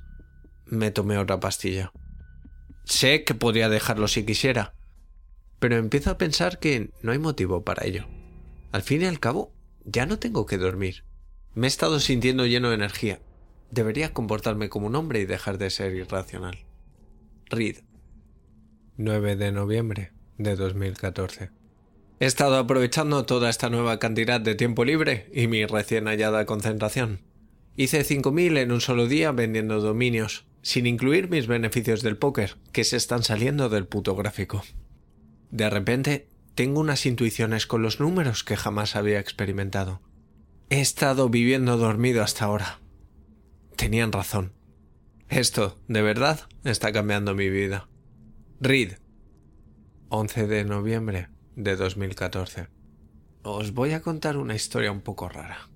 Me 0.66 0.90
tomé 0.90 1.16
otra 1.16 1.40
pastilla. 1.40 1.92
Sé 2.84 3.24
que 3.24 3.34
podría 3.34 3.70
dejarlo 3.70 4.06
si 4.06 4.26
quisiera, 4.26 4.74
pero 5.58 5.76
empiezo 5.76 6.10
a 6.10 6.18
pensar 6.18 6.58
que 6.58 6.90
no 7.00 7.12
hay 7.12 7.18
motivo 7.18 7.64
para 7.64 7.86
ello. 7.86 8.06
Al 8.70 8.82
fin 8.82 9.00
y 9.00 9.06
al 9.06 9.18
cabo, 9.18 9.54
ya 9.86 10.04
no 10.04 10.18
tengo 10.18 10.44
que 10.44 10.58
dormir. 10.58 11.04
Me 11.54 11.66
he 11.66 11.68
estado 11.68 12.00
sintiendo 12.00 12.44
lleno 12.44 12.68
de 12.68 12.74
energía. 12.74 13.18
Debería 13.70 14.12
comportarme 14.12 14.68
como 14.68 14.88
un 14.88 14.94
hombre 14.94 15.20
y 15.20 15.24
dejar 15.24 15.56
de 15.56 15.70
ser 15.70 15.94
irracional. 15.94 16.66
Reed. 17.46 17.78
9 18.98 19.36
de 19.36 19.52
noviembre 19.52 20.12
de 20.36 20.54
2014. 20.54 21.50
He 22.18 22.24
estado 22.24 22.56
aprovechando 22.56 23.26
toda 23.26 23.50
esta 23.50 23.68
nueva 23.68 23.98
cantidad 23.98 24.40
de 24.40 24.54
tiempo 24.54 24.86
libre 24.86 25.28
y 25.34 25.48
mi 25.48 25.66
recién 25.66 26.06
hallada 26.06 26.46
concentración. 26.46 27.20
Hice 27.76 28.00
5.000 28.00 28.56
en 28.58 28.72
un 28.72 28.80
solo 28.80 29.06
día 29.06 29.32
vendiendo 29.32 29.80
dominios, 29.80 30.46
sin 30.62 30.86
incluir 30.86 31.28
mis 31.28 31.46
beneficios 31.46 32.00
del 32.00 32.16
póker, 32.16 32.56
que 32.72 32.84
se 32.84 32.96
están 32.96 33.22
saliendo 33.22 33.68
del 33.68 33.86
puto 33.86 34.16
gráfico. 34.16 34.64
De 35.50 35.68
repente, 35.68 36.30
tengo 36.54 36.80
unas 36.80 37.04
intuiciones 37.04 37.66
con 37.66 37.82
los 37.82 38.00
números 38.00 38.44
que 38.44 38.56
jamás 38.56 38.96
había 38.96 39.20
experimentado. 39.20 40.00
He 40.70 40.80
estado 40.80 41.28
viviendo 41.28 41.76
dormido 41.76 42.22
hasta 42.22 42.46
ahora. 42.46 42.80
Tenían 43.76 44.10
razón. 44.10 44.54
Esto, 45.28 45.78
de 45.86 46.00
verdad, 46.00 46.48
está 46.64 46.92
cambiando 46.92 47.34
mi 47.34 47.50
vida. 47.50 47.88
Reed. 48.58 48.94
11 50.08 50.46
de 50.46 50.64
noviembre 50.64 51.35
de 51.56 51.74
2014. 51.74 52.68
Os 53.42 53.72
voy 53.72 53.92
a 53.94 54.02
contar 54.02 54.36
una 54.36 54.54
historia 54.54 54.92
un 54.92 55.00
poco 55.00 55.28
rara. 55.28 55.70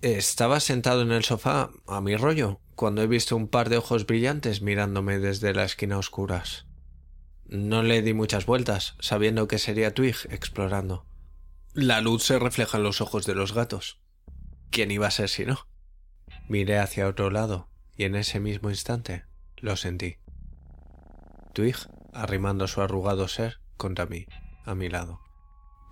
Estaba 0.00 0.60
sentado 0.60 1.02
en 1.02 1.10
el 1.10 1.24
sofá, 1.24 1.70
a 1.86 2.00
mi 2.00 2.16
rollo, 2.16 2.60
cuando 2.76 3.02
he 3.02 3.06
visto 3.06 3.36
un 3.36 3.48
par 3.48 3.68
de 3.68 3.78
ojos 3.78 4.06
brillantes 4.06 4.62
mirándome 4.62 5.18
desde 5.18 5.52
la 5.52 5.64
esquina 5.64 5.98
oscuras. 5.98 6.66
No 7.46 7.82
le 7.82 8.00
di 8.02 8.14
muchas 8.14 8.46
vueltas, 8.46 8.94
sabiendo 9.00 9.48
que 9.48 9.58
sería 9.58 9.92
Twig 9.92 10.16
explorando. 10.30 11.06
La 11.72 12.00
luz 12.00 12.22
se 12.22 12.38
refleja 12.38 12.78
en 12.78 12.84
los 12.84 13.00
ojos 13.00 13.26
de 13.26 13.34
los 13.34 13.52
gatos. 13.52 14.00
¿Quién 14.70 14.92
iba 14.92 15.08
a 15.08 15.10
ser 15.10 15.28
si 15.28 15.44
no? 15.44 15.66
Miré 16.48 16.78
hacia 16.78 17.08
otro 17.08 17.30
lado, 17.30 17.68
y 17.96 18.04
en 18.04 18.14
ese 18.14 18.38
mismo 18.38 18.70
instante 18.70 19.24
lo 19.56 19.76
sentí. 19.76 20.18
Twig 21.54 21.76
arrimando 22.12 22.68
su 22.68 22.82
arrugado 22.82 23.26
ser 23.26 23.60
contra 23.76 24.06
mí, 24.06 24.26
a 24.64 24.74
mi 24.74 24.88
lado. 24.88 25.23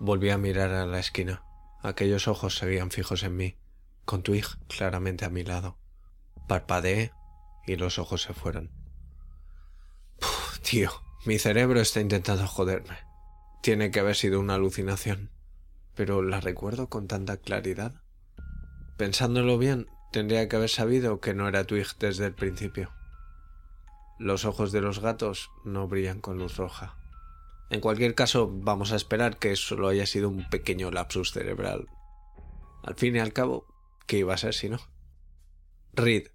Volví 0.05 0.31
a 0.31 0.37
mirar 0.37 0.71
a 0.71 0.85
la 0.85 0.99
esquina. 0.99 1.45
Aquellos 1.81 2.27
ojos 2.27 2.57
seguían 2.57 2.91
fijos 2.91 3.23
en 3.23 3.37
mí, 3.37 3.55
con 4.03 4.21
Twig 4.21 4.45
claramente 4.67 5.23
a 5.23 5.29
mi 5.29 5.45
lado. 5.45 5.77
Parpadeé 6.45 7.13
y 7.65 7.77
los 7.77 7.99
ojos 7.99 8.23
se 8.23 8.33
fueron. 8.33 8.69
tío, 10.61 10.91
mi 11.25 11.39
cerebro 11.39 11.79
está 11.79 12.01
intentando 12.01 12.45
joderme. 12.47 12.97
Tiene 13.61 13.91
que 13.91 14.01
haber 14.01 14.17
sido 14.17 14.41
una 14.41 14.55
alucinación. 14.55 15.31
Pero 15.95 16.21
la 16.21 16.41
recuerdo 16.41 16.89
con 16.89 17.07
tanta 17.07 17.37
claridad. 17.37 17.93
Pensándolo 18.97 19.57
bien, 19.57 19.87
tendría 20.11 20.49
que 20.49 20.57
haber 20.57 20.69
sabido 20.69 21.21
que 21.21 21.33
no 21.33 21.47
era 21.47 21.63
Twig 21.63 21.87
desde 21.97 22.25
el 22.25 22.35
principio. 22.35 22.91
Los 24.19 24.43
ojos 24.43 24.73
de 24.73 24.81
los 24.81 24.99
gatos 24.99 25.49
no 25.63 25.87
brillan 25.87 26.19
con 26.19 26.39
luz 26.39 26.57
roja. 26.57 26.97
En 27.73 27.79
cualquier 27.79 28.13
caso, 28.13 28.51
vamos 28.53 28.91
a 28.91 28.95
esperar 28.95 29.37
que 29.39 29.55
solo 29.55 29.87
haya 29.87 30.05
sido 30.05 30.29
un 30.29 30.47
pequeño 30.47 30.91
lapsus 30.91 31.31
cerebral. 31.31 31.87
Al 32.83 32.93
fin 32.93 33.15
y 33.15 33.19
al 33.19 33.33
cabo, 33.33 33.65
¿qué 34.05 34.19
iba 34.19 34.35
a 34.35 34.37
ser 34.37 34.53
si 34.53 34.69
no? 34.69 34.77
Reed. 35.93 36.27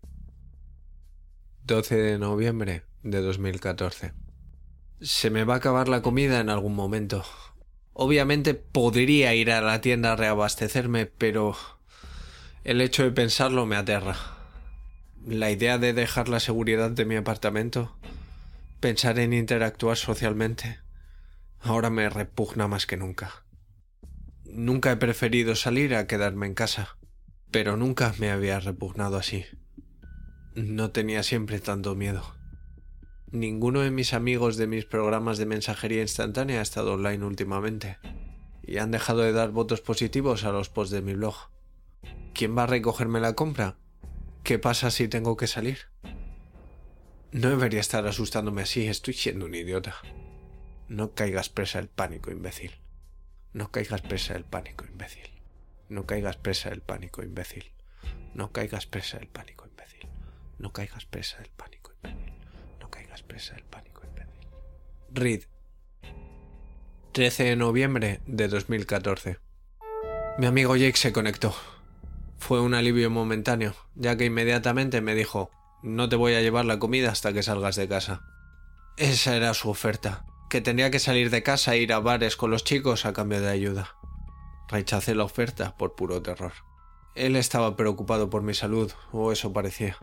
12 1.62 1.94
de 1.94 2.18
noviembre 2.18 2.82
de 3.04 3.20
2014. 3.20 4.14
Se 5.00 5.30
me 5.30 5.44
va 5.44 5.54
a 5.54 5.56
acabar 5.58 5.86
la 5.86 6.02
comida 6.02 6.40
en 6.40 6.50
algún 6.50 6.74
momento. 6.74 7.24
Obviamente 7.92 8.54
podría 8.54 9.32
ir 9.32 9.52
a 9.52 9.60
la 9.60 9.80
tienda 9.80 10.14
a 10.14 10.16
reabastecerme, 10.16 11.06
pero 11.06 11.54
el 12.64 12.80
hecho 12.80 13.04
de 13.04 13.12
pensarlo 13.12 13.64
me 13.64 13.76
aterra. 13.76 14.16
La 15.24 15.52
idea 15.52 15.78
de 15.78 15.92
dejar 15.92 16.28
la 16.28 16.40
seguridad 16.40 16.90
de 16.90 17.04
mi 17.04 17.14
apartamento, 17.14 17.96
pensar 18.80 19.20
en 19.20 19.32
interactuar 19.32 19.96
socialmente, 19.96 20.80
ahora 21.60 21.90
me 21.90 22.08
repugna 22.08 22.68
más 22.68 22.86
que 22.86 22.96
nunca. 22.96 23.44
Nunca 24.44 24.92
he 24.92 24.96
preferido 24.96 25.54
salir 25.54 25.94
a 25.94 26.06
quedarme 26.06 26.46
en 26.46 26.54
casa, 26.54 26.96
pero 27.50 27.76
nunca 27.76 28.14
me 28.18 28.30
había 28.30 28.60
repugnado 28.60 29.16
así. 29.16 29.44
No 30.54 30.90
tenía 30.90 31.22
siempre 31.22 31.60
tanto 31.60 31.94
miedo. 31.94 32.22
Ninguno 33.30 33.80
de 33.80 33.90
mis 33.90 34.14
amigos 34.14 34.56
de 34.56 34.66
mis 34.66 34.86
programas 34.86 35.38
de 35.38 35.46
mensajería 35.46 36.02
instantánea 36.02 36.60
ha 36.60 36.62
estado 36.62 36.94
online 36.94 37.24
últimamente, 37.24 37.98
y 38.62 38.78
han 38.78 38.90
dejado 38.90 39.20
de 39.20 39.32
dar 39.32 39.50
votos 39.50 39.80
positivos 39.80 40.44
a 40.44 40.52
los 40.52 40.70
posts 40.70 40.92
de 40.92 41.02
mi 41.02 41.14
blog. 41.14 41.36
¿Quién 42.34 42.56
va 42.56 42.64
a 42.64 42.66
recogerme 42.66 43.20
la 43.20 43.34
compra? 43.34 43.76
¿Qué 44.44 44.58
pasa 44.58 44.90
si 44.90 45.08
tengo 45.08 45.36
que 45.36 45.46
salir? 45.46 45.78
No 47.32 47.50
debería 47.50 47.80
estar 47.80 48.06
asustándome 48.06 48.62
así, 48.62 48.86
estoy 48.86 49.12
siendo 49.12 49.44
un 49.44 49.54
idiota. 49.54 49.96
No 50.88 51.14
caigas 51.14 51.50
presa 51.50 51.78
del 51.78 51.88
pánico, 51.88 52.30
imbécil. 52.30 52.72
No 53.52 53.70
caigas 53.70 54.00
presa 54.00 54.32
del 54.32 54.44
pánico, 54.44 54.86
imbécil. 54.86 55.30
No 55.90 56.06
caigas 56.06 56.36
presa 56.38 56.70
del 56.70 56.80
pánico, 56.80 57.22
imbécil. 57.22 57.72
No 58.34 58.52
caigas 58.52 58.86
presa 58.86 59.18
del 59.18 59.28
pánico, 59.28 59.66
imbécil. 59.66 60.08
No 60.58 60.72
caigas 60.72 61.04
presa 61.04 61.38
del 61.38 61.50
pánico, 61.50 61.92
imbécil. 61.92 62.32
No 62.80 62.90
caigas 62.90 63.22
presa 63.22 63.54
del 63.54 63.64
pánico, 63.64 64.02
imbécil. 64.06 64.48
Reed. 65.10 65.44
13 67.12 67.44
de 67.44 67.56
noviembre 67.56 68.20
de 68.26 68.48
2014. 68.48 69.38
Mi 70.38 70.46
amigo 70.46 70.74
Jake 70.76 70.96
se 70.96 71.12
conectó. 71.12 71.54
Fue 72.38 72.62
un 72.62 72.72
alivio 72.72 73.10
momentáneo, 73.10 73.74
ya 73.94 74.16
que 74.16 74.24
inmediatamente 74.24 75.00
me 75.02 75.14
dijo, 75.14 75.50
no 75.82 76.08
te 76.08 76.16
voy 76.16 76.34
a 76.34 76.40
llevar 76.40 76.64
la 76.64 76.78
comida 76.78 77.10
hasta 77.10 77.32
que 77.32 77.42
salgas 77.42 77.76
de 77.76 77.88
casa. 77.88 78.22
Esa 78.96 79.36
era 79.36 79.52
su 79.54 79.68
oferta, 79.68 80.24
que 80.48 80.60
tenía 80.60 80.90
que 80.90 80.98
salir 80.98 81.30
de 81.30 81.42
casa 81.42 81.74
e 81.74 81.78
ir 81.78 81.92
a 81.92 82.00
bares 82.00 82.36
con 82.36 82.50
los 82.50 82.64
chicos 82.64 83.04
a 83.04 83.12
cambio 83.12 83.40
de 83.40 83.50
ayuda. 83.50 83.96
Rechacé 84.68 85.14
la 85.14 85.24
oferta 85.24 85.76
por 85.76 85.94
puro 85.94 86.22
terror. 86.22 86.52
Él 87.14 87.36
estaba 87.36 87.76
preocupado 87.76 88.30
por 88.30 88.42
mi 88.42 88.54
salud, 88.54 88.92
o 89.12 89.32
eso 89.32 89.52
parecía. 89.52 89.96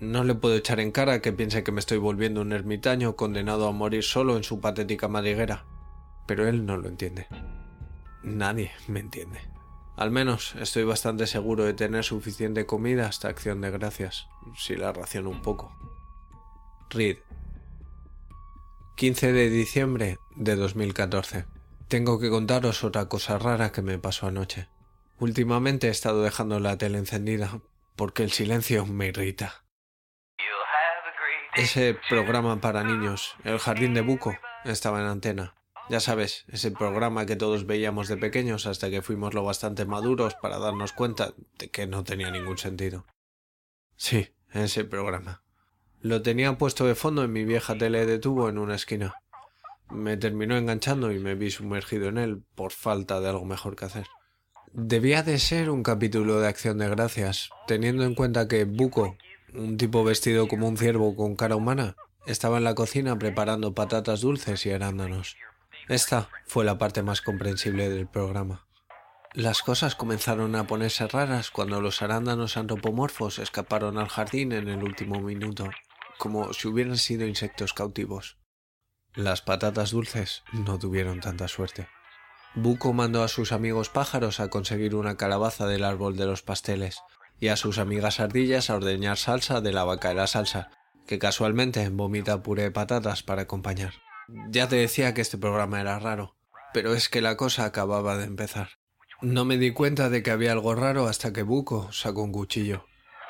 No 0.00 0.24
le 0.24 0.34
puedo 0.34 0.56
echar 0.56 0.80
en 0.80 0.92
cara 0.92 1.20
que 1.20 1.32
piense 1.32 1.64
que 1.64 1.72
me 1.72 1.80
estoy 1.80 1.98
volviendo 1.98 2.42
un 2.42 2.52
ermitaño 2.52 3.16
condenado 3.16 3.66
a 3.66 3.72
morir 3.72 4.02
solo 4.02 4.36
en 4.36 4.44
su 4.44 4.60
patética 4.60 5.08
madriguera. 5.08 5.64
Pero 6.26 6.46
él 6.46 6.66
no 6.66 6.76
lo 6.76 6.88
entiende. 6.88 7.26
Nadie 8.22 8.72
me 8.88 9.00
entiende. 9.00 9.40
Al 9.96 10.10
menos 10.10 10.54
estoy 10.56 10.84
bastante 10.84 11.26
seguro 11.26 11.64
de 11.64 11.72
tener 11.72 12.04
suficiente 12.04 12.66
comida 12.66 13.06
hasta 13.06 13.28
acción 13.28 13.62
de 13.62 13.70
gracias, 13.70 14.28
si 14.54 14.76
la 14.76 14.92
raciono 14.92 15.30
un 15.30 15.40
poco. 15.40 15.74
Reed. 16.90 17.16
15 18.96 19.34
de 19.34 19.50
diciembre 19.50 20.16
de 20.36 20.56
2014. 20.56 21.44
Tengo 21.86 22.18
que 22.18 22.30
contaros 22.30 22.82
otra 22.82 23.10
cosa 23.10 23.38
rara 23.38 23.70
que 23.70 23.82
me 23.82 23.98
pasó 23.98 24.26
anoche. 24.26 24.68
Últimamente 25.18 25.88
he 25.88 25.90
estado 25.90 26.22
dejando 26.22 26.60
la 26.60 26.78
tele 26.78 26.96
encendida 26.96 27.60
porque 27.94 28.22
el 28.22 28.32
silencio 28.32 28.86
me 28.86 29.08
irrita. 29.08 29.66
Ese 31.54 31.98
programa 32.08 32.58
para 32.62 32.84
niños, 32.84 33.36
El 33.44 33.58
Jardín 33.58 33.92
de 33.92 34.00
Buco, 34.00 34.34
estaba 34.64 35.02
en 35.02 35.08
antena. 35.08 35.54
Ya 35.90 36.00
sabes, 36.00 36.46
ese 36.48 36.70
programa 36.70 37.26
que 37.26 37.36
todos 37.36 37.66
veíamos 37.66 38.08
de 38.08 38.16
pequeños 38.16 38.64
hasta 38.64 38.88
que 38.88 39.02
fuimos 39.02 39.34
lo 39.34 39.44
bastante 39.44 39.84
maduros 39.84 40.36
para 40.36 40.58
darnos 40.58 40.94
cuenta 40.94 41.34
de 41.58 41.70
que 41.70 41.86
no 41.86 42.02
tenía 42.02 42.30
ningún 42.30 42.56
sentido. 42.56 43.04
Sí, 43.96 44.34
ese 44.54 44.84
programa. 44.84 45.45
Lo 46.00 46.22
tenía 46.22 46.56
puesto 46.58 46.86
de 46.86 46.94
fondo 46.94 47.24
en 47.24 47.32
mi 47.32 47.44
vieja 47.44 47.76
tele 47.76 48.06
de 48.06 48.18
tubo 48.18 48.48
en 48.48 48.58
una 48.58 48.74
esquina. 48.74 49.14
Me 49.90 50.16
terminó 50.16 50.56
enganchando 50.56 51.12
y 51.12 51.18
me 51.18 51.34
vi 51.34 51.50
sumergido 51.50 52.08
en 52.08 52.18
él 52.18 52.42
por 52.54 52.72
falta 52.72 53.20
de 53.20 53.28
algo 53.28 53.44
mejor 53.44 53.76
que 53.76 53.86
hacer. 53.86 54.06
Debía 54.72 55.22
de 55.22 55.38
ser 55.38 55.70
un 55.70 55.82
capítulo 55.82 56.40
de 56.40 56.48
acción 56.48 56.78
de 56.78 56.88
gracias, 56.88 57.50
teniendo 57.66 58.04
en 58.04 58.14
cuenta 58.14 58.46
que 58.46 58.64
Buco, 58.64 59.16
un 59.54 59.76
tipo 59.78 60.04
vestido 60.04 60.48
como 60.48 60.68
un 60.68 60.76
ciervo 60.76 61.16
con 61.16 61.34
cara 61.34 61.56
humana, 61.56 61.96
estaba 62.26 62.58
en 62.58 62.64
la 62.64 62.74
cocina 62.74 63.18
preparando 63.18 63.74
patatas 63.74 64.20
dulces 64.20 64.66
y 64.66 64.72
arándanos. 64.72 65.36
Esta 65.88 66.28
fue 66.46 66.64
la 66.64 66.78
parte 66.78 67.02
más 67.02 67.22
comprensible 67.22 67.88
del 67.88 68.08
programa. 68.08 68.66
Las 69.32 69.62
cosas 69.62 69.94
comenzaron 69.94 70.56
a 70.56 70.66
ponerse 70.66 71.06
raras 71.06 71.50
cuando 71.50 71.80
los 71.80 72.02
arándanos 72.02 72.56
antropomorfos 72.56 73.38
escaparon 73.38 73.98
al 73.98 74.08
jardín 74.08 74.52
en 74.52 74.68
el 74.68 74.82
último 74.82 75.20
minuto, 75.20 75.70
como 76.18 76.52
si 76.52 76.68
hubieran 76.68 76.98
sido 76.98 77.26
insectos 77.26 77.72
cautivos. 77.72 78.38
Las 79.14 79.42
patatas 79.42 79.90
dulces 79.92 80.44
no 80.52 80.78
tuvieron 80.78 81.20
tanta 81.20 81.48
suerte. 81.48 81.88
Buco 82.54 82.92
mandó 82.92 83.22
a 83.22 83.28
sus 83.28 83.52
amigos 83.52 83.90
pájaros 83.90 84.40
a 84.40 84.48
conseguir 84.48 84.94
una 84.94 85.16
calabaza 85.16 85.66
del 85.66 85.84
árbol 85.84 86.16
de 86.16 86.26
los 86.26 86.42
pasteles 86.42 87.00
y 87.38 87.48
a 87.48 87.56
sus 87.56 87.78
amigas 87.78 88.20
ardillas 88.20 88.70
a 88.70 88.76
ordeñar 88.76 89.18
salsa 89.18 89.60
de 89.60 89.72
la 89.72 89.84
vaca 89.84 90.08
de 90.08 90.14
la 90.14 90.26
salsa, 90.26 90.70
que 91.06 91.18
casualmente 91.18 91.88
vomita 91.90 92.42
puré 92.42 92.64
de 92.64 92.70
patatas 92.70 93.22
para 93.22 93.42
acompañar. 93.42 93.94
Ya 94.48 94.68
te 94.68 94.76
decía 94.76 95.14
que 95.14 95.20
este 95.20 95.38
programa 95.38 95.80
era 95.80 95.98
raro, 95.98 96.36
pero 96.72 96.94
es 96.94 97.08
que 97.08 97.20
la 97.20 97.36
cosa 97.36 97.64
acababa 97.64 98.16
de 98.16 98.24
empezar. 98.24 98.70
No 99.22 99.44
me 99.44 99.56
di 99.56 99.70
cuenta 99.70 100.10
de 100.10 100.22
que 100.22 100.30
había 100.30 100.52
algo 100.52 100.74
raro 100.74 101.06
hasta 101.06 101.32
que 101.32 101.42
Buco 101.42 101.90
sacó 101.92 102.22
un 102.22 102.32
cuchillo. 102.32 102.86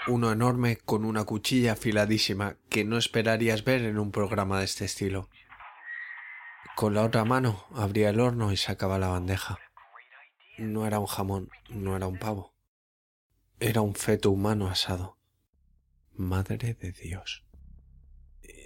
Uno 0.09 0.31
enorme 0.31 0.77
con 0.77 1.05
una 1.05 1.25
cuchilla 1.25 1.73
afiladísima 1.73 2.57
que 2.69 2.85
no 2.85 2.97
esperarías 2.97 3.65
ver 3.65 3.83
en 3.83 3.99
un 3.99 4.13
programa 4.13 4.61
de 4.61 4.65
este 4.65 4.85
estilo. 4.85 5.29
Con 6.77 6.95
la 6.95 7.03
otra 7.03 7.25
mano 7.25 7.67
abría 7.75 8.11
el 8.11 8.21
horno 8.21 8.53
y 8.53 8.57
sacaba 8.57 8.99
la 8.99 9.09
bandeja. 9.09 9.59
No 10.59 10.87
era 10.87 11.01
un 11.01 11.07
jamón, 11.07 11.51
no 11.71 11.97
era 11.97 12.07
un 12.07 12.19
pavo. 12.19 12.55
Era 13.59 13.81
un 13.81 13.95
feto 13.95 14.31
humano 14.31 14.69
asado. 14.69 15.19
Madre 16.13 16.75
de 16.75 16.93
Dios. 16.93 17.45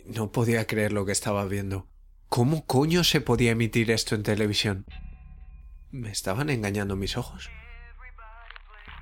No 0.04 0.32
podía 0.32 0.66
creer 0.66 0.92
lo 0.92 1.06
que 1.06 1.12
estaba 1.12 1.44
viendo. 1.46 1.88
¿Cómo 2.28 2.66
coño 2.66 3.02
se 3.02 3.20
podía 3.20 3.52
emitir 3.52 3.90
esto 3.90 4.14
en 4.14 4.22
televisión? 4.22 4.84
¿Me 5.90 6.10
estaban 6.10 6.50
engañando 6.50 6.96
mis 6.96 7.16
ojos? 7.16 7.50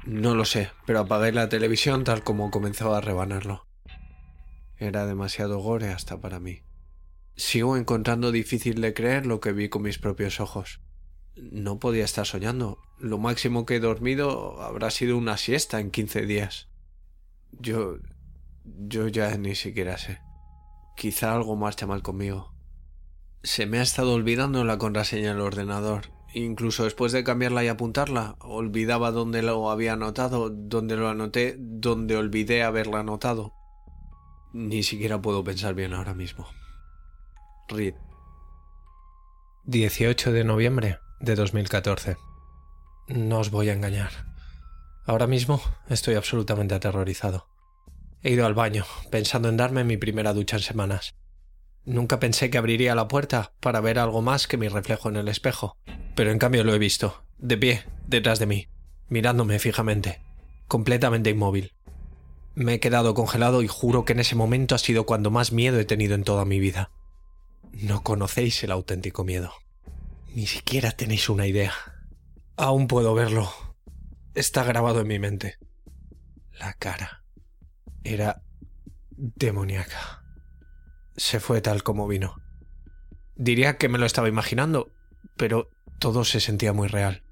No 0.08 0.34
lo 0.34 0.46
sé, 0.46 0.70
pero 0.86 1.00
apagué 1.00 1.32
la 1.32 1.50
televisión 1.50 2.02
tal 2.02 2.24
como 2.24 2.50
comenzaba 2.50 2.96
a 2.96 3.00
rebanarlo. 3.02 3.66
Era 4.78 5.04
demasiado 5.04 5.58
gore 5.58 5.90
hasta 5.90 6.18
para 6.18 6.40
mí. 6.40 6.62
Sigo 7.36 7.76
encontrando 7.76 8.32
difícil 8.32 8.80
de 8.80 8.94
creer 8.94 9.26
lo 9.26 9.40
que 9.40 9.52
vi 9.52 9.68
con 9.68 9.82
mis 9.82 9.98
propios 9.98 10.40
ojos. 10.40 10.80
No 11.36 11.78
podía 11.78 12.06
estar 12.06 12.24
soñando. 12.24 12.78
Lo 12.98 13.18
máximo 13.18 13.66
que 13.66 13.76
he 13.76 13.80
dormido 13.80 14.62
habrá 14.62 14.90
sido 14.90 15.18
una 15.18 15.36
siesta 15.36 15.78
en 15.78 15.90
quince 15.90 16.24
días. 16.24 16.70
Yo. 17.52 17.98
yo 18.64 19.08
ya 19.08 19.36
ni 19.36 19.54
siquiera 19.54 19.98
sé. 19.98 20.20
Quizá 20.96 21.34
algo 21.34 21.54
marcha 21.54 21.86
mal 21.86 22.02
conmigo. 22.02 22.54
Se 23.42 23.66
me 23.66 23.78
ha 23.78 23.82
estado 23.82 24.14
olvidando 24.14 24.64
la 24.64 24.78
contraseña 24.78 25.34
del 25.34 25.42
ordenador. 25.42 26.17
Incluso 26.34 26.84
después 26.84 27.12
de 27.12 27.24
cambiarla 27.24 27.64
y 27.64 27.68
apuntarla, 27.68 28.36
olvidaba 28.40 29.10
dónde 29.10 29.42
lo 29.42 29.70
había 29.70 29.94
anotado, 29.94 30.50
dónde 30.50 30.96
lo 30.96 31.08
anoté, 31.08 31.56
dónde 31.58 32.16
olvidé 32.16 32.62
haberla 32.62 33.00
anotado. 33.00 33.54
Ni 34.52 34.82
siquiera 34.82 35.20
puedo 35.20 35.42
pensar 35.42 35.74
bien 35.74 35.94
ahora 35.94 36.14
mismo. 36.14 36.46
Reed. 37.68 37.94
18 39.64 40.32
de 40.32 40.44
noviembre 40.44 40.98
de 41.20 41.34
2014. 41.34 42.16
No 43.08 43.38
os 43.38 43.50
voy 43.50 43.70
a 43.70 43.74
engañar. 43.74 44.10
Ahora 45.06 45.26
mismo 45.26 45.60
estoy 45.88 46.14
absolutamente 46.14 46.74
aterrorizado. 46.74 47.48
He 48.22 48.32
ido 48.32 48.44
al 48.46 48.54
baño, 48.54 48.84
pensando 49.10 49.48
en 49.48 49.56
darme 49.56 49.84
mi 49.84 49.96
primera 49.96 50.34
ducha 50.34 50.56
en 50.56 50.62
semanas. 50.62 51.14
Nunca 51.88 52.20
pensé 52.20 52.50
que 52.50 52.58
abriría 52.58 52.94
la 52.94 53.08
puerta 53.08 53.54
para 53.60 53.80
ver 53.80 53.98
algo 53.98 54.20
más 54.20 54.46
que 54.46 54.58
mi 54.58 54.68
reflejo 54.68 55.08
en 55.08 55.16
el 55.16 55.26
espejo, 55.26 55.78
pero 56.14 56.30
en 56.30 56.38
cambio 56.38 56.62
lo 56.62 56.74
he 56.74 56.78
visto, 56.78 57.24
de 57.38 57.56
pie, 57.56 57.84
detrás 58.06 58.38
de 58.38 58.44
mí, 58.44 58.68
mirándome 59.08 59.58
fijamente, 59.58 60.20
completamente 60.66 61.30
inmóvil. 61.30 61.72
Me 62.54 62.74
he 62.74 62.80
quedado 62.80 63.14
congelado 63.14 63.62
y 63.62 63.68
juro 63.68 64.04
que 64.04 64.12
en 64.12 64.20
ese 64.20 64.34
momento 64.34 64.74
ha 64.74 64.78
sido 64.78 65.06
cuando 65.06 65.30
más 65.30 65.50
miedo 65.50 65.80
he 65.80 65.86
tenido 65.86 66.14
en 66.14 66.24
toda 66.24 66.44
mi 66.44 66.60
vida. 66.60 66.90
No 67.72 68.02
conocéis 68.02 68.62
el 68.62 68.70
auténtico 68.70 69.24
miedo. 69.24 69.54
Ni 70.34 70.46
siquiera 70.46 70.92
tenéis 70.92 71.30
una 71.30 71.46
idea. 71.46 71.72
Aún 72.58 72.86
puedo 72.86 73.14
verlo. 73.14 73.50
Está 74.34 74.62
grabado 74.62 75.00
en 75.00 75.08
mi 75.08 75.18
mente. 75.18 75.56
La 76.52 76.74
cara 76.74 77.24
era 78.04 78.42
demoníaca. 79.16 80.27
Se 81.18 81.40
fue 81.40 81.60
tal 81.60 81.82
como 81.82 82.06
vino. 82.06 82.36
Diría 83.34 83.76
que 83.76 83.88
me 83.88 83.98
lo 83.98 84.06
estaba 84.06 84.28
imaginando, 84.28 84.92
pero 85.36 85.68
todo 85.98 86.24
se 86.24 86.38
sentía 86.38 86.72
muy 86.72 86.86
real. 86.86 87.24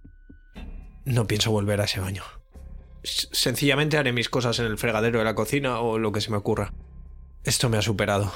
No 1.05 1.29
pienso 1.29 1.53
volver 1.53 1.81
a 1.81 1.85
ese 1.85 2.01
baño. 2.01 2.25
Sencillamente 3.05 3.97
haré 3.97 4.13
mis 4.13 4.29
cosas 4.29 4.59
en 4.59 4.67
el 4.67 4.77
fregadero 4.77 5.21
de 5.21 5.25
la 5.25 5.37
cocina 5.37 5.79
o 5.79 5.99
lo 5.99 6.11
que 6.11 6.21
se 6.21 6.33
me 6.33 6.37
ocurra. 6.37 6.75
Esto 7.45 7.69
me 7.69 7.79
ha 7.79 7.83
superado. 7.83 8.33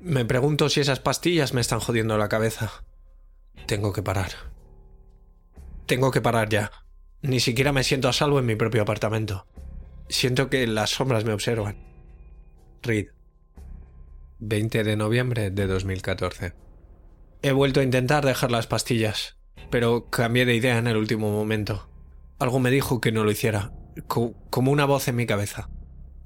Me 0.00 0.24
pregunto 0.24 0.70
si 0.70 0.80
esas 0.80 1.00
pastillas 1.00 1.52
me 1.52 1.60
están 1.60 1.80
jodiendo 1.80 2.16
la 2.16 2.30
cabeza. 2.30 2.84
Tengo 3.66 3.92
que 3.92 4.02
parar. 4.02 4.32
Tengo 5.84 6.10
que 6.10 6.22
parar 6.22 6.48
ya. 6.48 6.72
Ni 7.20 7.40
siquiera 7.40 7.72
me 7.72 7.84
siento 7.84 8.08
a 8.08 8.14
salvo 8.14 8.38
en 8.38 8.46
mi 8.46 8.56
propio 8.56 8.80
apartamento. 8.80 9.46
Siento 10.08 10.48
que 10.48 10.66
las 10.66 10.90
sombras 10.90 11.26
me 11.26 11.34
observan. 11.34 11.76
Reed. 12.82 13.08
20 14.40 14.84
de 14.84 14.96
noviembre 14.96 15.50
de 15.50 15.66
2014. 15.66 16.54
He 17.42 17.52
vuelto 17.52 17.80
a 17.80 17.82
intentar 17.82 18.24
dejar 18.24 18.50
las 18.50 18.66
pastillas, 18.66 19.36
pero 19.70 20.10
cambié 20.10 20.46
de 20.46 20.54
idea 20.54 20.78
en 20.78 20.86
el 20.86 20.96
último 20.96 21.30
momento. 21.30 21.88
Algo 22.38 22.60
me 22.60 22.70
dijo 22.70 23.00
que 23.00 23.12
no 23.12 23.24
lo 23.24 23.30
hiciera, 23.30 23.72
co 24.06 24.34
como 24.50 24.70
una 24.70 24.84
voz 24.84 25.08
en 25.08 25.16
mi 25.16 25.26
cabeza. 25.26 25.70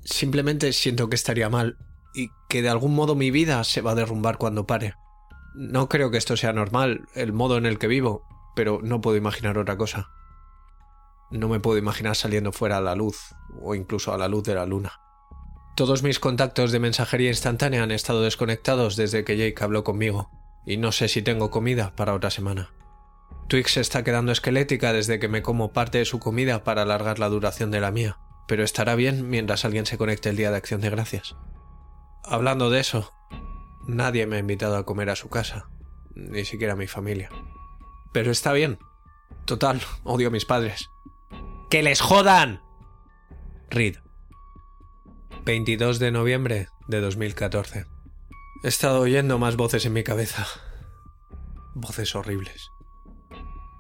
Simplemente 0.05 0.73
siento 0.73 1.09
que 1.09 1.17
estaría 1.17 1.49
mal 1.49 1.79
y 2.15 2.29
que 2.49 2.61
de 2.61 2.69
algún 2.69 2.95
modo 2.95 3.15
mi 3.15 3.31
vida 3.31 3.65
se 3.65 3.81
va 3.81 3.93
a 3.93 3.97
derrumbar 3.97 4.37
cuando 4.37 4.67
pare. 4.67 4.95
No 5.55 5.89
creo 5.89 6.11
que 6.11 6.19
esto 6.19 6.37
sea 6.37 6.53
normal, 6.53 7.07
el 7.15 7.33
modo 7.33 7.57
en 7.57 7.67
el 7.67 7.79
que 7.79 7.87
vivo, 7.87 8.27
pero 8.55 8.81
no 8.83 9.01
puedo 9.01 9.17
imaginar 9.17 9.57
otra 9.59 9.77
cosa. 9.77 10.11
No 11.31 11.49
me 11.49 11.61
puedo 11.61 11.79
imaginar 11.79 12.15
saliendo 12.15 12.53
fuera 12.53 12.77
a 12.77 12.83
la 12.83 12.95
luz, 12.95 13.35
o 13.63 13.75
incluso 13.75 14.13
a 14.13 14.19
la 14.19 14.29
luz 14.29 14.45
de 14.45 14.55
la 14.55 14.67
luna. 14.67 14.93
Todos 15.75 16.03
mis 16.03 16.21
contactos 16.21 16.71
de 16.71 16.81
mensajería 16.81 17.31
instantánea 17.31 17.83
han 17.83 17.93
estado 17.93 18.23
desconectados 18.23 18.95
desde 18.97 19.25
que 19.25 19.37
Jake 19.37 19.65
habló 19.65 19.85
conmigo, 19.85 20.31
y 20.67 20.77
no 20.77 20.93
sé 20.93 21.09
si 21.09 21.23
tengo 21.23 21.51
comida 21.51 21.95
para 21.97 22.15
otra 22.15 22.31
semana. 22.31 22.71
Twix 23.49 23.79
está 23.79 24.05
quedando 24.05 24.33
esquelética 24.33 24.93
desde 24.93 25.19
que 25.19 25.29
me 25.29 25.43
como 25.43 25.73
parte 25.73 25.99
de 25.99 26.05
su 26.05 26.19
comida 26.19 26.63
para 26.63 26.83
alargar 26.83 27.19
la 27.19 27.29
duración 27.29 27.71
de 27.71 27.81
la 27.81 27.91
mía, 27.91 28.19
pero 28.47 28.65
estará 28.65 28.95
bien 28.95 29.31
mientras 29.31 29.65
alguien 29.65 29.87
se 29.87 29.97
conecte 29.97 30.29
el 30.29 30.37
día 30.37 30.51
de 30.51 30.59
acción 30.59 30.83
de 30.83 30.91
gracias. 30.91 31.37
Hablando 32.23 32.69
de 32.69 32.81
eso, 32.81 33.13
nadie 33.87 34.27
me 34.27 34.37
ha 34.37 34.41
invitado 34.41 34.77
a 34.77 34.85
comer 34.85 35.09
a 35.09 35.17
su 35.17 35.31
casa, 35.31 35.71
ni 36.15 36.45
siquiera 36.45 36.77
mi 36.77 36.87
familia. 36.87 37.31
Pero 38.13 38.31
está 38.31 38.53
bien. 38.53 38.79
Total, 39.47 39.81
odio 40.05 40.29
a 40.29 40.31
mis 40.31 40.45
padres. 40.45 40.91
¡Que 41.71 41.83
les 41.83 42.03
jodan! 42.03 42.61
Reed. 43.71 44.02
22 45.45 45.99
de 45.99 46.13
noviembre 46.13 46.69
de 46.87 47.01
2014. 47.01 47.87
He 48.63 48.69
estado 48.69 49.01
oyendo 49.01 49.41
más 49.41 49.57
voces 49.57 49.85
en 49.87 49.93
mi 49.93 50.05
cabeza. 50.05 50.47
Voces 51.75 52.15
horribles. 52.15 52.69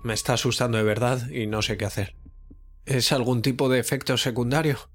Me 0.03 0.13
está 0.13 0.33
asustando 0.33 0.79
de 0.79 0.83
verdad 0.83 1.31
y 1.31 1.47
no 1.47 1.63
sé 1.63 1.77
qué 1.77 1.85
hacer. 1.85 2.17
¿Es 2.85 3.13
algún 3.13 3.43
tipo 3.43 3.69
de 3.69 3.79
efecto 3.79 4.17
secundario? 4.17 4.91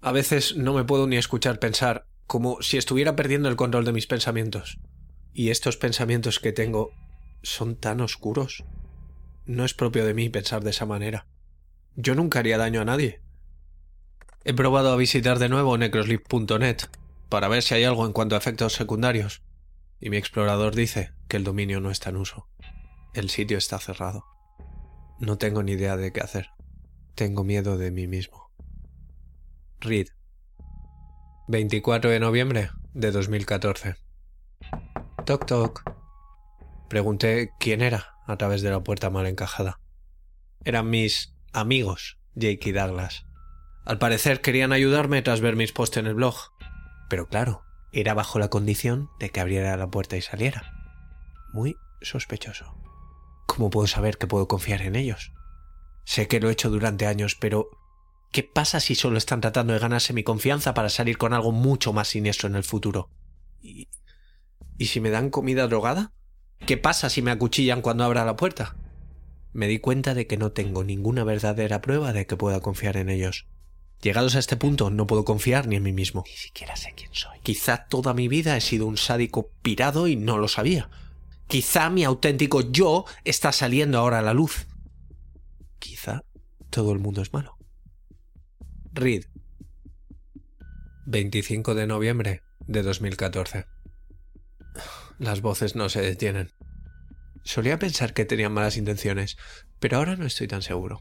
A 0.00 0.10
veces 0.10 0.56
no 0.56 0.74
me 0.74 0.82
puedo 0.82 1.06
ni 1.06 1.18
escuchar 1.18 1.60
pensar, 1.60 2.08
como 2.26 2.60
si 2.62 2.78
estuviera 2.78 3.14
perdiendo 3.14 3.48
el 3.48 3.54
control 3.54 3.84
de 3.84 3.92
mis 3.92 4.08
pensamientos. 4.08 4.80
Y 5.32 5.50
estos 5.50 5.76
pensamientos 5.76 6.40
que 6.40 6.52
tengo 6.52 6.90
son 7.44 7.76
tan 7.76 8.00
oscuros. 8.00 8.64
No 9.44 9.64
es 9.64 9.72
propio 9.72 10.04
de 10.04 10.14
mí 10.14 10.30
pensar 10.30 10.64
de 10.64 10.70
esa 10.70 10.84
manera. 10.84 11.28
Yo 11.94 12.16
nunca 12.16 12.40
haría 12.40 12.58
daño 12.58 12.80
a 12.80 12.84
nadie. 12.84 13.22
He 14.48 14.54
probado 14.54 14.92
a 14.92 14.96
visitar 14.96 15.40
de 15.40 15.48
nuevo 15.48 15.76
necrosleep.net 15.76 16.76
para 17.28 17.48
ver 17.48 17.64
si 17.64 17.74
hay 17.74 17.82
algo 17.82 18.06
en 18.06 18.12
cuanto 18.12 18.36
a 18.36 18.38
efectos 18.38 18.74
secundarios, 18.74 19.42
y 19.98 20.08
mi 20.08 20.18
explorador 20.18 20.72
dice 20.72 21.10
que 21.26 21.36
el 21.36 21.42
dominio 21.42 21.80
no 21.80 21.90
está 21.90 22.10
en 22.10 22.16
uso. 22.18 22.48
El 23.12 23.28
sitio 23.28 23.58
está 23.58 23.80
cerrado. 23.80 24.24
No 25.18 25.36
tengo 25.36 25.64
ni 25.64 25.72
idea 25.72 25.96
de 25.96 26.12
qué 26.12 26.20
hacer. 26.20 26.50
Tengo 27.16 27.42
miedo 27.42 27.76
de 27.76 27.90
mí 27.90 28.06
mismo. 28.06 28.52
Reed. 29.80 30.10
24 31.48 32.08
de 32.08 32.20
noviembre 32.20 32.70
de 32.94 33.10
2014. 33.10 33.96
Toc 35.24 35.44
toc. 35.46 35.92
Pregunté 36.88 37.50
quién 37.58 37.82
era 37.82 38.14
a 38.28 38.36
través 38.36 38.62
de 38.62 38.70
la 38.70 38.84
puerta 38.84 39.10
mal 39.10 39.26
encajada. 39.26 39.80
Eran 40.64 40.88
mis 40.88 41.34
amigos, 41.52 42.20
Jake 42.36 42.68
y 42.68 42.70
Douglas. 42.70 43.25
Al 43.86 43.98
parecer 43.98 44.40
querían 44.40 44.72
ayudarme 44.72 45.22
tras 45.22 45.40
ver 45.40 45.54
mis 45.54 45.72
posts 45.72 45.98
en 45.98 46.08
el 46.08 46.14
blog. 46.14 46.34
Pero 47.08 47.28
claro, 47.28 47.62
era 47.92 48.14
bajo 48.14 48.40
la 48.40 48.50
condición 48.50 49.08
de 49.20 49.30
que 49.30 49.38
abriera 49.38 49.76
la 49.76 49.86
puerta 49.86 50.16
y 50.16 50.22
saliera. 50.22 50.72
Muy 51.52 51.76
sospechoso. 52.02 52.74
¿Cómo 53.46 53.70
puedo 53.70 53.86
saber 53.86 54.18
que 54.18 54.26
puedo 54.26 54.48
confiar 54.48 54.82
en 54.82 54.96
ellos? 54.96 55.32
Sé 56.04 56.26
que 56.26 56.40
lo 56.40 56.48
he 56.48 56.52
hecho 56.52 56.68
durante 56.68 57.06
años, 57.06 57.36
pero 57.36 57.68
¿qué 58.32 58.42
pasa 58.42 58.80
si 58.80 58.96
solo 58.96 59.18
están 59.18 59.40
tratando 59.40 59.72
de 59.72 59.78
ganarse 59.78 60.12
mi 60.12 60.24
confianza 60.24 60.74
para 60.74 60.88
salir 60.88 61.16
con 61.16 61.32
algo 61.32 61.52
mucho 61.52 61.92
más 61.92 62.08
siniestro 62.08 62.48
en 62.48 62.56
el 62.56 62.64
futuro? 62.64 63.08
¿Y, 63.62 63.88
¿y 64.78 64.86
si 64.86 65.00
me 65.00 65.10
dan 65.10 65.30
comida 65.30 65.68
drogada? 65.68 66.12
¿Qué 66.66 66.76
pasa 66.76 67.08
si 67.08 67.22
me 67.22 67.30
acuchillan 67.30 67.82
cuando 67.82 68.02
abra 68.02 68.24
la 68.24 68.34
puerta? 68.34 68.74
Me 69.52 69.68
di 69.68 69.78
cuenta 69.78 70.12
de 70.14 70.26
que 70.26 70.36
no 70.36 70.50
tengo 70.50 70.82
ninguna 70.82 71.22
verdadera 71.22 71.80
prueba 71.80 72.12
de 72.12 72.26
que 72.26 72.36
pueda 72.36 72.60
confiar 72.60 72.96
en 72.96 73.10
ellos. 73.10 73.46
Llegados 74.02 74.36
a 74.36 74.38
este 74.38 74.56
punto, 74.56 74.90
no 74.90 75.06
puedo 75.06 75.24
confiar 75.24 75.66
ni 75.66 75.76
en 75.76 75.82
mí 75.82 75.92
mismo. 75.92 76.24
Ni 76.26 76.36
siquiera 76.36 76.76
sé 76.76 76.92
quién 76.96 77.10
soy. 77.12 77.38
Quizá 77.42 77.86
toda 77.88 78.14
mi 78.14 78.28
vida 78.28 78.56
he 78.56 78.60
sido 78.60 78.86
un 78.86 78.96
sádico 78.96 79.50
pirado 79.62 80.06
y 80.06 80.16
no 80.16 80.38
lo 80.38 80.48
sabía. 80.48 80.88
Quizá 81.48 81.90
mi 81.90 82.04
auténtico 82.04 82.60
yo 82.60 83.04
está 83.24 83.52
saliendo 83.52 83.98
ahora 83.98 84.18
a 84.18 84.22
la 84.22 84.34
luz. 84.34 84.66
Quizá 85.78 86.22
todo 86.70 86.92
el 86.92 86.98
mundo 86.98 87.22
es 87.22 87.32
malo. 87.32 87.56
Reed. 88.92 89.24
25 91.06 91.74
de 91.74 91.86
noviembre 91.86 92.42
de 92.66 92.82
2014. 92.82 93.66
Las 95.18 95.40
voces 95.40 95.76
no 95.76 95.88
se 95.88 96.02
detienen. 96.02 96.52
Solía 97.44 97.78
pensar 97.78 98.12
que 98.12 98.24
tenían 98.24 98.52
malas 98.52 98.76
intenciones, 98.76 99.36
pero 99.78 99.98
ahora 99.98 100.16
no 100.16 100.26
estoy 100.26 100.48
tan 100.48 100.62
seguro. 100.62 101.00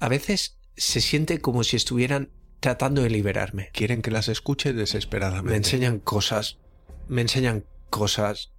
A 0.00 0.08
veces 0.08 0.56
se 0.76 1.00
siente 1.00 1.40
como 1.40 1.64
si 1.64 1.76
estuvieran 1.76 2.30
tratando 2.60 3.02
de 3.02 3.10
liberarme. 3.10 3.70
Quieren 3.72 4.02
que 4.02 4.10
las 4.10 4.28
escuche 4.28 4.72
desesperadamente. 4.72 5.50
Me 5.50 5.56
enseñan 5.56 5.98
cosas. 5.98 6.58
Me 7.08 7.20
enseñan 7.20 7.64
cosas. 7.90 8.52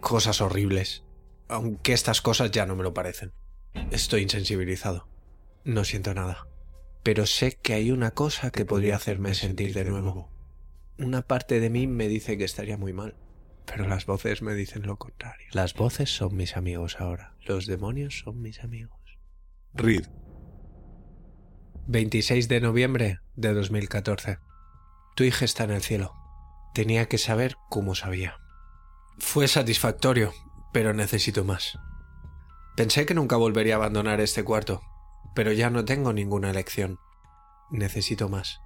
Cosas 0.00 0.40
horribles. 0.40 1.04
Aunque 1.48 1.92
estas 1.92 2.22
cosas 2.22 2.50
ya 2.50 2.66
no 2.66 2.76
me 2.76 2.84
lo 2.84 2.94
parecen. 2.94 3.32
Estoy 3.90 4.22
insensibilizado. 4.22 5.08
No 5.64 5.84
siento 5.84 6.14
nada. 6.14 6.46
Pero 7.02 7.26
sé 7.26 7.58
que 7.60 7.74
hay 7.74 7.90
una 7.90 8.12
cosa 8.12 8.50
que 8.50 8.64
podría 8.64 8.96
hacerme 8.96 9.34
sentir 9.34 9.74
de 9.74 9.84
nuevo. 9.84 10.30
Una 10.98 11.22
parte 11.22 11.60
de 11.60 11.70
mí 11.70 11.86
me 11.86 12.08
dice 12.08 12.38
que 12.38 12.44
estaría 12.44 12.76
muy 12.76 12.92
mal. 12.92 13.16
Pero 13.66 13.88
las 13.88 14.06
voces 14.06 14.42
me 14.42 14.54
dicen 14.54 14.82
lo 14.82 14.96
contrario. 14.96 15.48
Las 15.52 15.74
voces 15.74 16.14
son 16.14 16.36
mis 16.36 16.56
amigos 16.56 17.00
ahora. 17.00 17.34
Los 17.46 17.66
demonios 17.66 18.20
son 18.20 18.40
mis 18.42 18.62
amigos. 18.62 18.98
Reed. 19.74 20.06
26 21.86 22.48
de 22.48 22.60
noviembre 22.60 23.20
de 23.36 23.52
2014. 23.52 24.38
Tu 25.16 25.24
hija 25.24 25.44
está 25.44 25.64
en 25.64 25.70
el 25.70 25.82
cielo. 25.82 26.14
Tenía 26.74 27.06
que 27.06 27.18
saber 27.18 27.56
cómo 27.68 27.94
sabía. 27.94 28.38
Fue 29.18 29.48
satisfactorio, 29.48 30.32
pero 30.72 30.94
necesito 30.94 31.44
más. 31.44 31.78
Pensé 32.76 33.06
que 33.06 33.14
nunca 33.14 33.36
volvería 33.36 33.74
a 33.74 33.76
abandonar 33.78 34.20
este 34.20 34.44
cuarto, 34.44 34.82
pero 35.34 35.52
ya 35.52 35.70
no 35.70 35.84
tengo 35.84 36.12
ninguna 36.12 36.50
elección. 36.50 36.98
Necesito 37.70 38.28
más. 38.28 38.60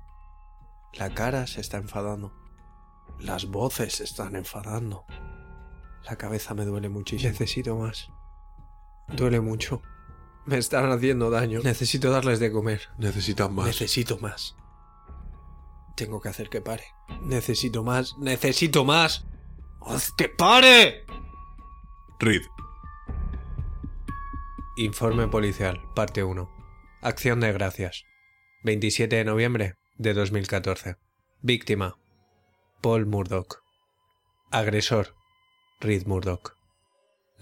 La 0.92 1.14
cara 1.14 1.46
se 1.46 1.60
está 1.60 1.78
enfadando. 1.78 2.32
Las 3.18 3.46
voces 3.46 3.94
se 3.94 4.04
están 4.04 4.36
enfadando. 4.36 5.04
La 6.04 6.16
cabeza 6.16 6.54
me 6.54 6.64
duele 6.64 6.88
muchísimo. 6.88 7.30
Necesito 7.30 7.76
más. 7.76 8.08
Duele 9.08 9.40
mucho. 9.40 9.82
Me 10.46 10.58
están 10.58 10.90
haciendo 10.90 11.30
daño. 11.30 11.60
Necesito 11.62 12.10
darles 12.10 12.38
de 12.38 12.52
comer. 12.52 12.82
Necesitan 12.98 13.54
más. 13.54 13.66
Necesito 13.66 14.18
más. 14.18 14.56
Tengo 15.96 16.20
que 16.20 16.28
hacer 16.28 16.48
que 16.50 16.60
pare. 16.60 16.84
Necesito 17.22 17.82
más. 17.82 18.16
Necesito 18.18 18.84
más. 18.84 19.24
¡Haz 19.80 20.12
que 20.12 20.28
pare! 20.28 21.04
Reed. 22.18 22.42
Informe 24.76 25.28
policial, 25.28 25.80
parte 25.94 26.24
1. 26.24 26.50
Acción 27.00 27.40
de 27.40 27.52
gracias. 27.52 28.04
27 28.64 29.16
de 29.16 29.24
noviembre 29.24 29.74
de 29.98 30.14
2014. 30.14 30.96
Víctima. 31.42 31.96
Paul 32.80 33.06
Murdoch. 33.06 33.62
Agresor. 34.50 35.14
Reed 35.80 36.06
Murdoch. 36.06 36.56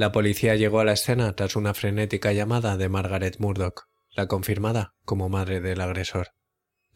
La 0.03 0.11
policía 0.11 0.57
llegó 0.57 0.81
a 0.81 0.85
la 0.85 0.95
escena 0.95 1.37
tras 1.37 1.55
una 1.55 1.75
frenética 1.75 2.33
llamada 2.33 2.77
de 2.77 2.89
Margaret 2.89 3.37
Murdoch, 3.39 3.85
la 4.11 4.27
confirmada 4.27 4.97
como 5.05 5.29
madre 5.29 5.61
del 5.61 5.81
agresor. 5.81 6.31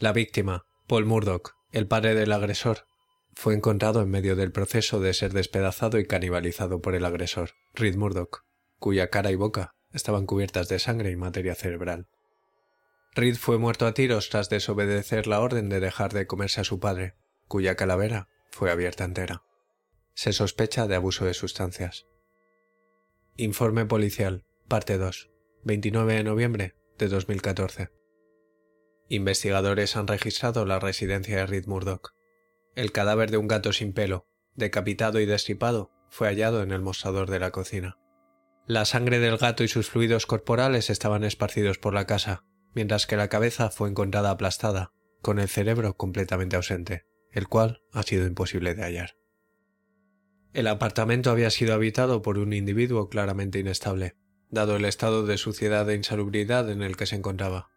La 0.01 0.13
víctima, 0.13 0.67
Paul 0.89 1.07
Murdoch, 1.07 1.53
el 1.71 1.87
padre 1.87 2.17
del 2.17 2.33
agresor, 2.33 2.89
fue 3.33 3.55
encontrado 3.55 4.03
en 4.03 4.11
medio 4.11 4.35
del 4.35 4.51
proceso 4.51 4.99
de 4.99 5.15
ser 5.15 5.33
despedazado 5.33 6.01
y 6.01 6.07
canibalizado 6.09 6.81
por 6.81 6.97
el 6.97 7.05
agresor, 7.05 7.51
Reed 7.75 7.95
Murdoch, 7.95 8.41
cuya 8.81 9.09
cara 9.09 9.31
y 9.31 9.37
boca 9.37 9.77
estaban 9.93 10.27
cubiertas 10.27 10.67
de 10.67 10.81
sangre 10.81 11.13
y 11.13 11.17
materia 11.17 11.55
cerebral. 11.55 12.09
Reed 13.15 13.37
fue 13.37 13.57
muerto 13.57 13.87
a 13.87 13.95
tiros 13.95 14.31
tras 14.31 14.51
desobedecer 14.51 15.29
la 15.29 15.39
orden 15.39 15.69
de 15.69 15.79
dejar 15.79 16.13
de 16.13 16.27
comerse 16.27 16.61
a 16.61 16.65
su 16.65 16.81
padre, 16.81 17.15
cuya 17.47 17.77
calavera 17.77 18.27
fue 18.51 18.73
abierta 18.73 19.05
entera. 19.05 19.45
Se 20.15 20.33
sospecha 20.33 20.89
de 20.89 20.97
abuso 20.97 21.25
de 21.25 21.35
sustancias. 21.35 22.05
Informe 23.39 23.85
policial, 23.85 24.47
parte 24.67 24.97
2, 24.97 25.31
29 25.63 26.15
de 26.15 26.25
noviembre 26.25 26.75
de 26.97 27.09
2014. 27.09 27.91
Investigadores 29.11 29.95
han 29.95 30.07
registrado 30.07 30.65
la 30.65 30.79
residencia 30.79 31.37
de 31.37 31.45
Reed 31.45 31.67
Murdoch. 31.67 32.15
El 32.77 32.93
cadáver 32.93 33.31
de 33.31 33.37
un 33.37 33.47
gato 33.47 33.75
sin 33.75 33.93
pelo, 33.93 34.27
decapitado 34.55 35.21
y 35.21 35.27
destripado, 35.27 35.91
fue 36.09 36.29
hallado 36.29 36.63
en 36.63 36.71
el 36.71 36.81
mostrador 36.81 37.29
de 37.29 37.39
la 37.39 37.51
cocina. 37.51 37.99
La 38.67 38.87
sangre 38.87 39.19
del 39.19 39.37
gato 39.37 39.65
y 39.65 39.69
sus 39.69 39.91
fluidos 39.91 40.25
corporales 40.25 40.89
estaban 40.89 41.23
esparcidos 41.23 41.77
por 41.77 41.93
la 41.93 42.07
casa, 42.07 42.43
mientras 42.75 43.07
que 43.07 43.19
la 43.19 43.29
cabeza 43.29 43.69
fue 43.69 43.91
encontrada 43.91 44.31
aplastada, 44.31 44.95
con 45.21 45.41
el 45.41 45.49
cerebro 45.49 45.99
completamente 45.99 46.57
ausente, 46.57 47.05
el 47.33 47.49
cual 47.49 47.83
ha 47.93 48.03
sido 48.03 48.27
imposible 48.27 48.75
de 48.75 48.83
hallar. 48.83 49.26
El 50.57 50.69
apartamento 50.69 51.31
había 51.31 51.51
sido 51.51 51.75
habitado 51.75 52.23
por 52.23 52.39
un 52.39 52.55
individuo 52.55 53.11
claramente 53.11 53.59
inestable, 53.59 54.17
dado 54.49 54.77
el 54.77 54.87
estado 54.87 55.27
de 55.27 55.37
suciedad 55.37 55.91
e 55.91 55.95
insalubridad 55.95 56.71
en 56.71 56.81
el 56.81 56.97
que 56.97 57.05
se 57.05 57.15
encontraba. 57.15 57.69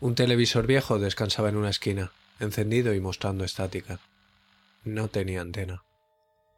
Un 0.00 0.14
televisor 0.14 0.66
viejo 0.66 0.98
descansaba 0.98 1.50
en 1.50 1.56
una 1.56 1.68
esquina, 1.68 2.10
encendido 2.40 2.94
y 2.94 3.00
mostrando 3.00 3.44
estática. 3.44 4.00
No 4.82 5.08
tenía 5.08 5.42
antena. 5.42 5.82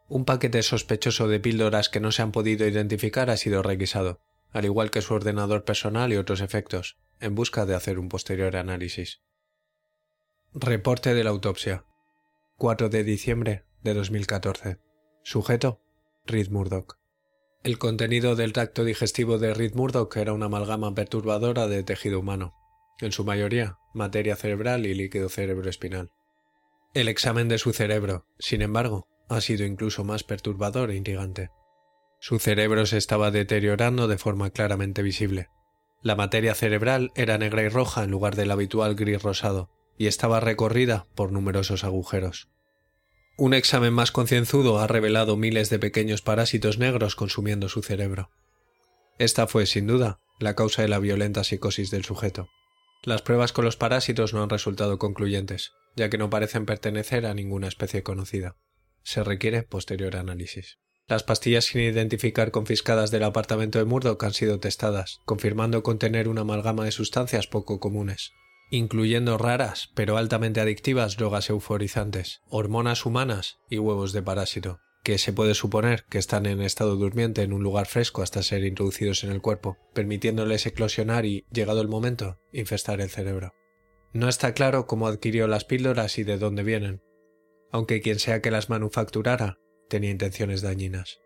Un 0.07 0.23
paquete 0.23 0.63
sospechoso 0.63 1.27
de 1.27 1.41
píldoras 1.41 1.89
que 1.89 1.99
no 1.99 2.13
se 2.13 2.21
han 2.21 2.31
podido 2.31 2.65
identificar 2.65 3.29
ha 3.29 3.35
sido 3.35 3.63
requisado, 3.63 4.21
al 4.53 4.63
igual 4.63 4.91
que 4.91 5.01
su 5.01 5.13
ordenador 5.13 5.65
personal 5.65 6.13
y 6.13 6.15
otros 6.15 6.39
efectos, 6.39 6.95
en 7.19 7.35
busca 7.35 7.65
de 7.65 7.75
hacer 7.75 7.99
un 7.99 8.07
posterior 8.07 8.55
análisis. 8.55 9.19
Reporte 10.53 11.13
de 11.13 11.25
la 11.25 11.31
autopsia. 11.31 11.83
4 12.55 12.87
de 12.87 13.03
diciembre 13.03 13.65
de 13.83 13.93
2014. 13.93 14.90
Sujeto: 15.23 15.79
Reed 16.25 16.49
Murdoch. 16.49 16.97
El 17.63 17.77
contenido 17.77 18.35
del 18.35 18.53
tracto 18.53 18.83
digestivo 18.83 19.37
de 19.37 19.53
Reed 19.53 19.75
Murdoch 19.75 20.17
era 20.17 20.33
una 20.33 20.47
amalgama 20.47 20.95
perturbadora 20.95 21.67
de 21.67 21.83
tejido 21.83 22.19
humano, 22.19 22.55
en 22.99 23.11
su 23.11 23.23
mayoría 23.23 23.77
materia 23.93 24.35
cerebral 24.35 24.87
y 24.87 24.95
líquido 24.95 25.29
cerebroespinal. 25.29 26.09
El 26.95 27.07
examen 27.07 27.49
de 27.49 27.59
su 27.59 27.71
cerebro, 27.71 28.25
sin 28.39 28.63
embargo, 28.63 29.07
ha 29.29 29.41
sido 29.41 29.63
incluso 29.63 30.03
más 30.03 30.23
perturbador 30.23 30.89
e 30.89 30.95
intrigante. 30.95 31.51
Su 32.19 32.39
cerebro 32.39 32.87
se 32.87 32.97
estaba 32.97 33.29
deteriorando 33.29 34.07
de 34.07 34.17
forma 34.17 34.49
claramente 34.49 35.03
visible. 35.03 35.49
La 36.01 36.15
materia 36.15 36.55
cerebral 36.55 37.11
era 37.13 37.37
negra 37.37 37.61
y 37.61 37.69
roja 37.69 38.03
en 38.03 38.09
lugar 38.09 38.35
del 38.35 38.49
habitual 38.49 38.95
gris 38.95 39.21
rosado, 39.21 39.69
y 39.99 40.07
estaba 40.07 40.39
recorrida 40.39 41.05
por 41.13 41.31
numerosos 41.31 41.83
agujeros. 41.83 42.49
Un 43.37 43.53
examen 43.53 43.93
más 43.93 44.11
concienzudo 44.11 44.79
ha 44.79 44.87
revelado 44.87 45.37
miles 45.37 45.69
de 45.69 45.79
pequeños 45.79 46.21
parásitos 46.21 46.77
negros 46.77 47.15
consumiendo 47.15 47.69
su 47.69 47.81
cerebro. 47.81 48.29
Esta 49.17 49.47
fue, 49.47 49.65
sin 49.65 49.87
duda, 49.87 50.19
la 50.39 50.55
causa 50.55 50.81
de 50.81 50.87
la 50.87 50.99
violenta 50.99 51.43
psicosis 51.43 51.91
del 51.91 52.05
sujeto. 52.05 52.49
Las 53.03 53.21
pruebas 53.21 53.51
con 53.51 53.65
los 53.65 53.77
parásitos 53.77 54.33
no 54.33 54.43
han 54.43 54.49
resultado 54.49 54.99
concluyentes, 54.99 55.71
ya 55.95 56.09
que 56.09 56.17
no 56.17 56.29
parecen 56.29 56.65
pertenecer 56.65 57.25
a 57.25 57.33
ninguna 57.33 57.67
especie 57.67 58.03
conocida. 58.03 58.57
Se 59.03 59.23
requiere 59.23 59.63
posterior 59.63 60.17
análisis. 60.17 60.77
Las 61.07 61.23
pastillas 61.23 61.65
sin 61.65 61.81
identificar 61.81 62.51
confiscadas 62.51 63.11
del 63.11 63.23
apartamento 63.23 63.79
de 63.79 63.85
Murdoch 63.85 64.23
han 64.23 64.33
sido 64.33 64.59
testadas, 64.59 65.19
confirmando 65.25 65.83
contener 65.83 66.27
una 66.27 66.41
amalgama 66.41 66.85
de 66.85 66.91
sustancias 66.91 67.47
poco 67.47 67.79
comunes, 67.79 68.31
incluyendo 68.71 69.37
raras 69.37 69.91
pero 69.93 70.17
altamente 70.17 70.61
adictivas 70.61 71.17
drogas 71.17 71.49
euforizantes, 71.49 72.41
hormonas 72.47 73.05
humanas 73.05 73.59
y 73.69 73.77
huevos 73.77 74.13
de 74.13 74.23
parásito, 74.23 74.79
que 75.03 75.17
se 75.17 75.33
puede 75.33 75.53
suponer 75.53 76.05
que 76.09 76.17
están 76.17 76.45
en 76.45 76.61
estado 76.61 76.95
durmiente 76.95 77.41
en 77.43 77.53
un 77.53 77.63
lugar 77.63 77.85
fresco 77.85 78.21
hasta 78.21 78.41
ser 78.41 78.63
introducidos 78.63 79.23
en 79.23 79.31
el 79.31 79.41
cuerpo, 79.41 79.77
permitiéndoles 79.93 80.65
eclosionar 80.65 81.25
y, 81.25 81.45
llegado 81.51 81.81
el 81.81 81.89
momento, 81.89 82.39
infestar 82.53 83.01
el 83.01 83.09
cerebro. 83.09 83.53
No 84.13 84.29
está 84.29 84.53
claro 84.53 84.87
cómo 84.87 85.07
adquirió 85.07 85.47
las 85.47 85.65
píldoras 85.65 86.17
y 86.17 86.23
de 86.23 86.37
dónde 86.37 86.63
vienen, 86.63 87.01
aunque 87.71 88.01
quien 88.01 88.19
sea 88.19 88.41
que 88.41 88.51
las 88.51 88.69
manufacturara 88.69 89.57
tenía 89.89 90.11
intenciones 90.11 90.61
dañinas. 90.61 91.19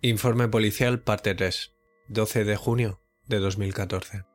Informe 0.00 0.48
policial 0.48 1.00
parte 1.00 1.34
3, 1.34 1.72
12 2.08 2.44
de 2.44 2.56
junio 2.56 3.00
de 3.26 3.38
2014. 3.38 4.33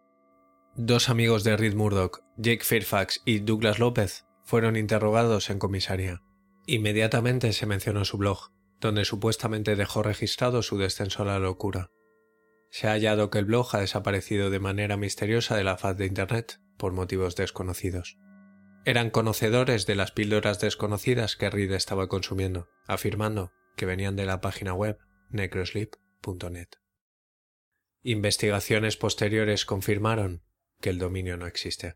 Dos 0.75 1.09
amigos 1.09 1.43
de 1.43 1.57
Reed 1.57 1.75
Murdoch, 1.75 2.21
Jake 2.37 2.63
Fairfax 2.63 3.21
y 3.25 3.39
Douglas 3.39 3.79
López, 3.79 4.25
fueron 4.43 4.75
interrogados 4.75 5.49
en 5.49 5.59
comisaría. 5.59 6.21
Inmediatamente 6.65 7.51
se 7.53 7.65
mencionó 7.65 8.05
su 8.05 8.17
blog, 8.17 8.51
donde 8.79 9.05
supuestamente 9.05 9.75
dejó 9.75 10.03
registrado 10.03 10.61
su 10.61 10.77
descenso 10.77 11.23
a 11.23 11.25
la 11.25 11.39
locura. 11.39 11.91
Se 12.71 12.87
ha 12.87 12.91
hallado 12.91 13.29
que 13.29 13.39
el 13.39 13.45
blog 13.45 13.75
ha 13.75 13.79
desaparecido 13.79 14.49
de 14.49 14.59
manera 14.59 14.95
misteriosa 14.95 15.57
de 15.57 15.63
la 15.63 15.77
faz 15.77 15.97
de 15.97 16.05
Internet 16.05 16.61
por 16.77 16.93
motivos 16.93 17.35
desconocidos. 17.35 18.17
Eran 18.85 19.09
conocedores 19.09 19.85
de 19.85 19.95
las 19.95 20.11
píldoras 20.11 20.59
desconocidas 20.59 21.35
que 21.35 21.49
Reed 21.49 21.71
estaba 21.73 22.07
consumiendo, 22.07 22.69
afirmando 22.87 23.51
que 23.75 23.85
venían 23.85 24.15
de 24.15 24.25
la 24.25 24.39
página 24.39 24.73
web 24.73 24.97
necrosleep.net. 25.29 26.69
Investigaciones 28.01 28.95
posteriores 28.95 29.65
confirmaron 29.65 30.43
que 30.81 30.89
el 30.89 30.99
dominio 30.99 31.37
no 31.37 31.47
existe. 31.47 31.95